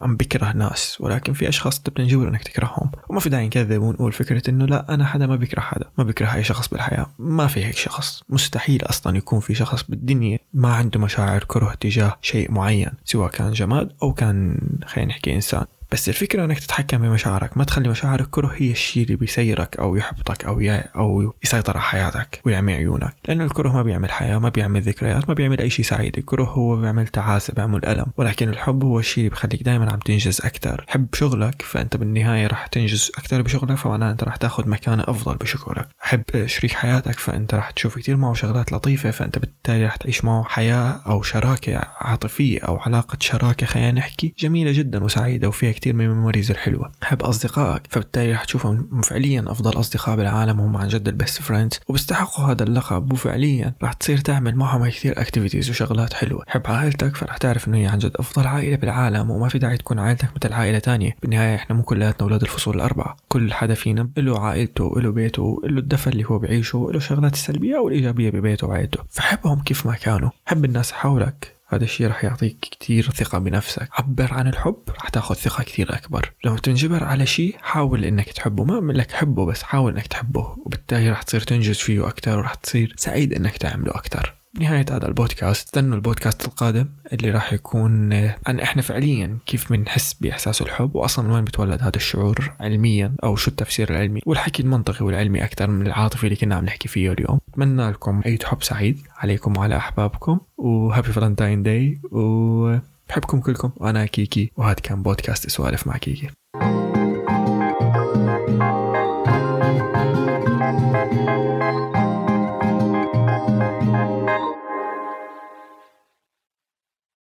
عم 0.00 0.16
بكره 0.16 0.52
ناس 0.52 0.96
ولكن 1.00 1.32
في 1.32 1.48
أشخاص 1.48 1.78
انت 1.78 1.90
بتنجبر 1.90 2.28
إنك 2.28 2.42
تكرههم. 2.42 2.90
وما 3.08 3.20
في 3.20 3.28
داعي 3.28 3.46
نكذب 3.46 3.82
ونقول 3.82 4.12
فكرة 4.12 4.50
إنه 4.50 4.66
لا 4.66 4.94
أنا 4.94 5.06
حدا 5.06 5.26
ما 5.26 5.36
بيكره 5.36 5.60
حدا 5.60 5.86
ما 5.98 6.04
بيكره 6.04 6.34
أي 6.34 6.44
شخص 6.44 6.68
بالحياة. 6.68 7.06
ما 7.18 7.46
في 7.46 7.64
هيك 7.64 7.76
شخص. 7.76 8.22
مستحيل 8.28 8.82
أصلا 8.82 9.16
يكون 9.16 9.40
في 9.40 9.54
شخص 9.54 9.82
بالدنيا 9.88 10.38
ما 10.54 10.74
عنده 10.74 11.00
مشاعر 11.00 11.44
كره 11.44 11.74
تجاه 11.80 12.16
شيء 12.22 12.50
معين 12.50 12.90
سواء 13.04 13.30
كان 13.30 13.52
جماد 13.52 13.92
أو 14.02 14.12
كان 14.12 14.58
خلينا 14.86 15.10
نحكي 15.10 15.34
إنسان. 15.34 15.64
بس 15.92 16.08
الفكرة 16.08 16.44
إنك 16.44 16.58
تتحكم 16.58 16.98
بمشاعرك 16.98 17.56
ما 17.56 17.64
تخلي 17.64 17.88
مشاعر 17.88 18.20
الكره 18.20 18.52
هي 18.56 18.70
الشيء 18.70 19.02
اللي 19.02 19.16
بيسيرك 19.16 19.76
أو 19.76 19.96
يحبطك 19.96 20.44
أو 20.44 20.60
أو 20.96 21.34
يسيطر 21.44 21.76
على 21.76 21.82
حياتك 21.82 22.40
ويعمي 22.44 22.74
عيونك. 22.74 23.14
لأنه 23.28 23.44
الكره 23.44 23.72
ما 23.72 23.82
بيعمل 23.82 24.10
حياة 24.10 24.38
ما 24.38 24.48
بيعمل 24.48 24.82
ذكريات 24.82 25.28
ما 25.28 25.34
بيعمل 25.34 25.60
أي 25.60 25.70
شيء 25.70 25.84
سعيد. 25.84 26.18
الكره 26.18 26.44
هو 26.44 26.76
بيعمل 26.76 27.08
تعاسة 27.08 27.52
بيعمل 27.54 27.84
ألم. 27.84 28.06
ولكن 28.16 28.48
الحب 28.48 28.84
هو 28.84 28.98
الشيء 28.98 29.24
اللي 29.24 29.30
بخليك 29.30 29.62
دائما 29.62 29.92
عم 29.92 29.98
تنجز 29.98 30.40
أكثر 30.44 30.84
حب 30.88 31.06
شغلك 31.14 31.62
فأنت 31.62 31.96
بالنهاية 31.96 32.46
راح 32.46 32.66
تنجز 32.66 33.12
أكثر 33.18 33.42
بشغلك 33.42 33.74
فمعناها 33.76 34.12
أنت 34.12 34.24
راح 34.24 34.36
تاخذ 34.36 34.68
مكانة 34.68 35.04
أفضل 35.08 35.36
بشغلك. 35.36 35.88
حب 35.98 36.46
شريك 36.46 36.72
حياتك 36.72 37.18
فأنت 37.18 37.54
راح 37.54 37.70
تشوف 37.70 37.98
كثير 37.98 38.16
معه 38.16 38.34
شغلات 38.34 38.72
لطيفة 38.72 39.10
فأنت 39.10 39.38
بالتالي 39.38 39.84
راح 39.84 39.96
تعيش 39.96 40.24
معه 40.24 40.44
حياة 40.44 41.00
أو 41.06 41.22
شراكة 41.22 41.80
عاطفية 42.00 42.60
أو 42.60 42.76
علاقة 42.76 43.18
شراكة 43.20 43.66
خلينا 43.66 43.92
نحكي 43.92 44.34
جميلة 44.38 44.72
جدا 44.72 45.04
وسعيدة 45.04 45.48
وفيها 45.48 45.72
كثير 45.74 45.94
من 45.94 46.04
ال 46.04 46.09
memories 46.09 46.50
الحلوة. 46.50 46.92
حب 47.02 47.22
أصدقائك 47.22 47.82
فبالتالي 47.90 48.32
رح 48.32 48.44
تشوفهم 48.44 49.00
فعليا 49.00 49.44
أفضل 49.46 49.80
أصدقاء 49.80 50.16
بالعالم 50.16 50.60
هم 50.60 50.76
عن 50.76 50.88
جد 50.88 51.08
ال 51.08 51.15
best 51.15 51.42
friends 51.42 51.80
وبيستحقوا 51.88 52.44
هذا 52.44 52.62
اللقب 52.62 53.12
وفعليا 53.12 53.74
رح 53.82 53.92
تصير 53.92 54.18
تعمل 54.18 54.56
معهم 54.56 54.88
كثير 54.88 55.20
activities 55.20 55.70
وشغلات 55.70 56.12
حلوة. 56.12 56.44
حب 56.46 56.62
عائلتك 56.64 57.16
فرح 57.16 57.36
تعرف 57.36 57.68
إنه 57.68 57.78
هي 57.78 57.86
عن 57.86 57.98
جد 57.98 58.12
أفضل 58.16 58.46
عائلة 58.46 58.76
بالعالم 58.76 59.30
وما 59.30 59.48
في 59.48 59.58
داعي 59.58 59.76
تكون 59.76 59.98
عائلتك 59.98 60.28
مثل 60.36 60.52
عائلة 60.52 60.78
تانية. 60.78 61.16
بالنهاية 61.22 61.54
إحنا 61.54 61.76
مو 61.76 61.82
كلياتنا 61.82 62.22
أولاد 62.22 62.42
الفصول 62.42 62.74
الأربعة. 62.76 63.16
كل 63.28 63.52
حدا 63.52 63.74
فينا 63.74 64.10
له 64.16 64.40
عائلته 64.40 65.00
له 65.00 65.10
بيته 65.10 65.60
له 65.64 65.78
الدفى 65.78 66.06
اللي 66.06 66.24
هو 66.24 66.38
بيعيشه 66.38 66.88
له 66.90 66.96
الشغلات 66.96 67.32
السلبية 67.32 67.78
والإيجابية 67.78 68.30
ببيته 68.30 68.66
وعائلته. 68.66 68.98
فحبهم 69.10 69.60
كيف 69.60 69.86
ما 69.86 69.94
كانوا. 69.94 70.30
حب 70.46 70.64
الناس 70.64 70.92
حولك. 70.92 71.54
هذا 71.74 71.84
الشيء 71.84 72.06
رح 72.06 72.24
يعطيك 72.24 72.58
كتير 72.60 73.10
ثقة 73.10 73.38
بنفسك. 73.38 73.88
عبر 73.92 74.34
عن 74.34 74.48
الحب 74.48 74.82
رح 74.88 75.08
تاخذ 75.08 75.34
ثقة 75.34 75.64
كتير 75.64 75.94
أكبر. 75.94 76.32
لما 76.44 76.56
تنجبر 76.56 77.04
على 77.04 77.26
شيء 77.26 77.56
حاول 77.62 78.04
إنك 78.04 78.32
تحبه. 78.32 78.64
مالك 78.64 79.12
حابه 79.12 79.46
بس 79.46 79.62
حاول 79.62 79.92
إنك 79.92 80.06
تحبه. 80.06 80.56
وبالتالي 80.58 81.10
رح 81.10 81.22
تصير 81.22 81.40
تنجز 81.40 81.76
فيه 81.76 82.08
أكتر 82.08 82.38
ورح 82.38 82.54
تصير 82.54 82.94
سعيد 82.96 83.32
إنك 83.32 83.56
تعمله 83.56 83.90
أكتر. 83.90 84.43
نهاية 84.60 84.86
هذا 84.90 85.08
البودكاست 85.08 85.66
استنوا 85.66 85.96
البودكاست 85.96 86.44
القادم 86.44 86.88
اللي 87.12 87.30
راح 87.30 87.52
يكون 87.52 88.12
عن 88.46 88.60
إحنا 88.60 88.82
فعليا 88.82 89.38
كيف 89.46 89.72
بنحس 89.72 90.14
بإحساس 90.14 90.62
الحب 90.62 90.96
واصلا 90.96 91.24
من 91.28 91.34
وين 91.34 91.44
بتولد 91.44 91.82
هذا 91.82 91.96
الشعور 91.96 92.52
علميا 92.60 93.16
أو 93.24 93.36
شو 93.36 93.50
التفسير 93.50 93.90
العلمي. 93.90 94.20
والحكي 94.26 94.62
المنطقي 94.62 95.04
والعلمي 95.04 95.44
أكثر 95.44 95.70
من 95.70 95.86
العاطفي 95.86 96.24
اللي 96.24 96.36
كنا 96.36 96.54
عم 96.54 96.64
نحكي 96.64 96.88
فيه 96.88 97.12
اليوم. 97.12 97.38
أتمنى 97.52 97.90
لكم 97.90 98.22
عيد 98.24 98.42
حب 98.42 98.62
سعيد 98.62 99.00
عليكم 99.16 99.56
وعلى 99.56 99.76
أحبابكم 99.76 100.40
و 100.56 100.65
Happy 100.65 101.12
Valentine's 101.12 101.62
Day 101.62 102.00
وبحبكم 102.10 103.40
كلكم. 103.40 103.70
وأنا 103.76 104.06
كيكي 104.06 104.50
وهذا 104.56 104.80
كان 104.80 105.02
بودكاست 105.02 105.50
سوالف 105.50 105.86
مع 105.86 105.96
كيكي. 105.96 106.30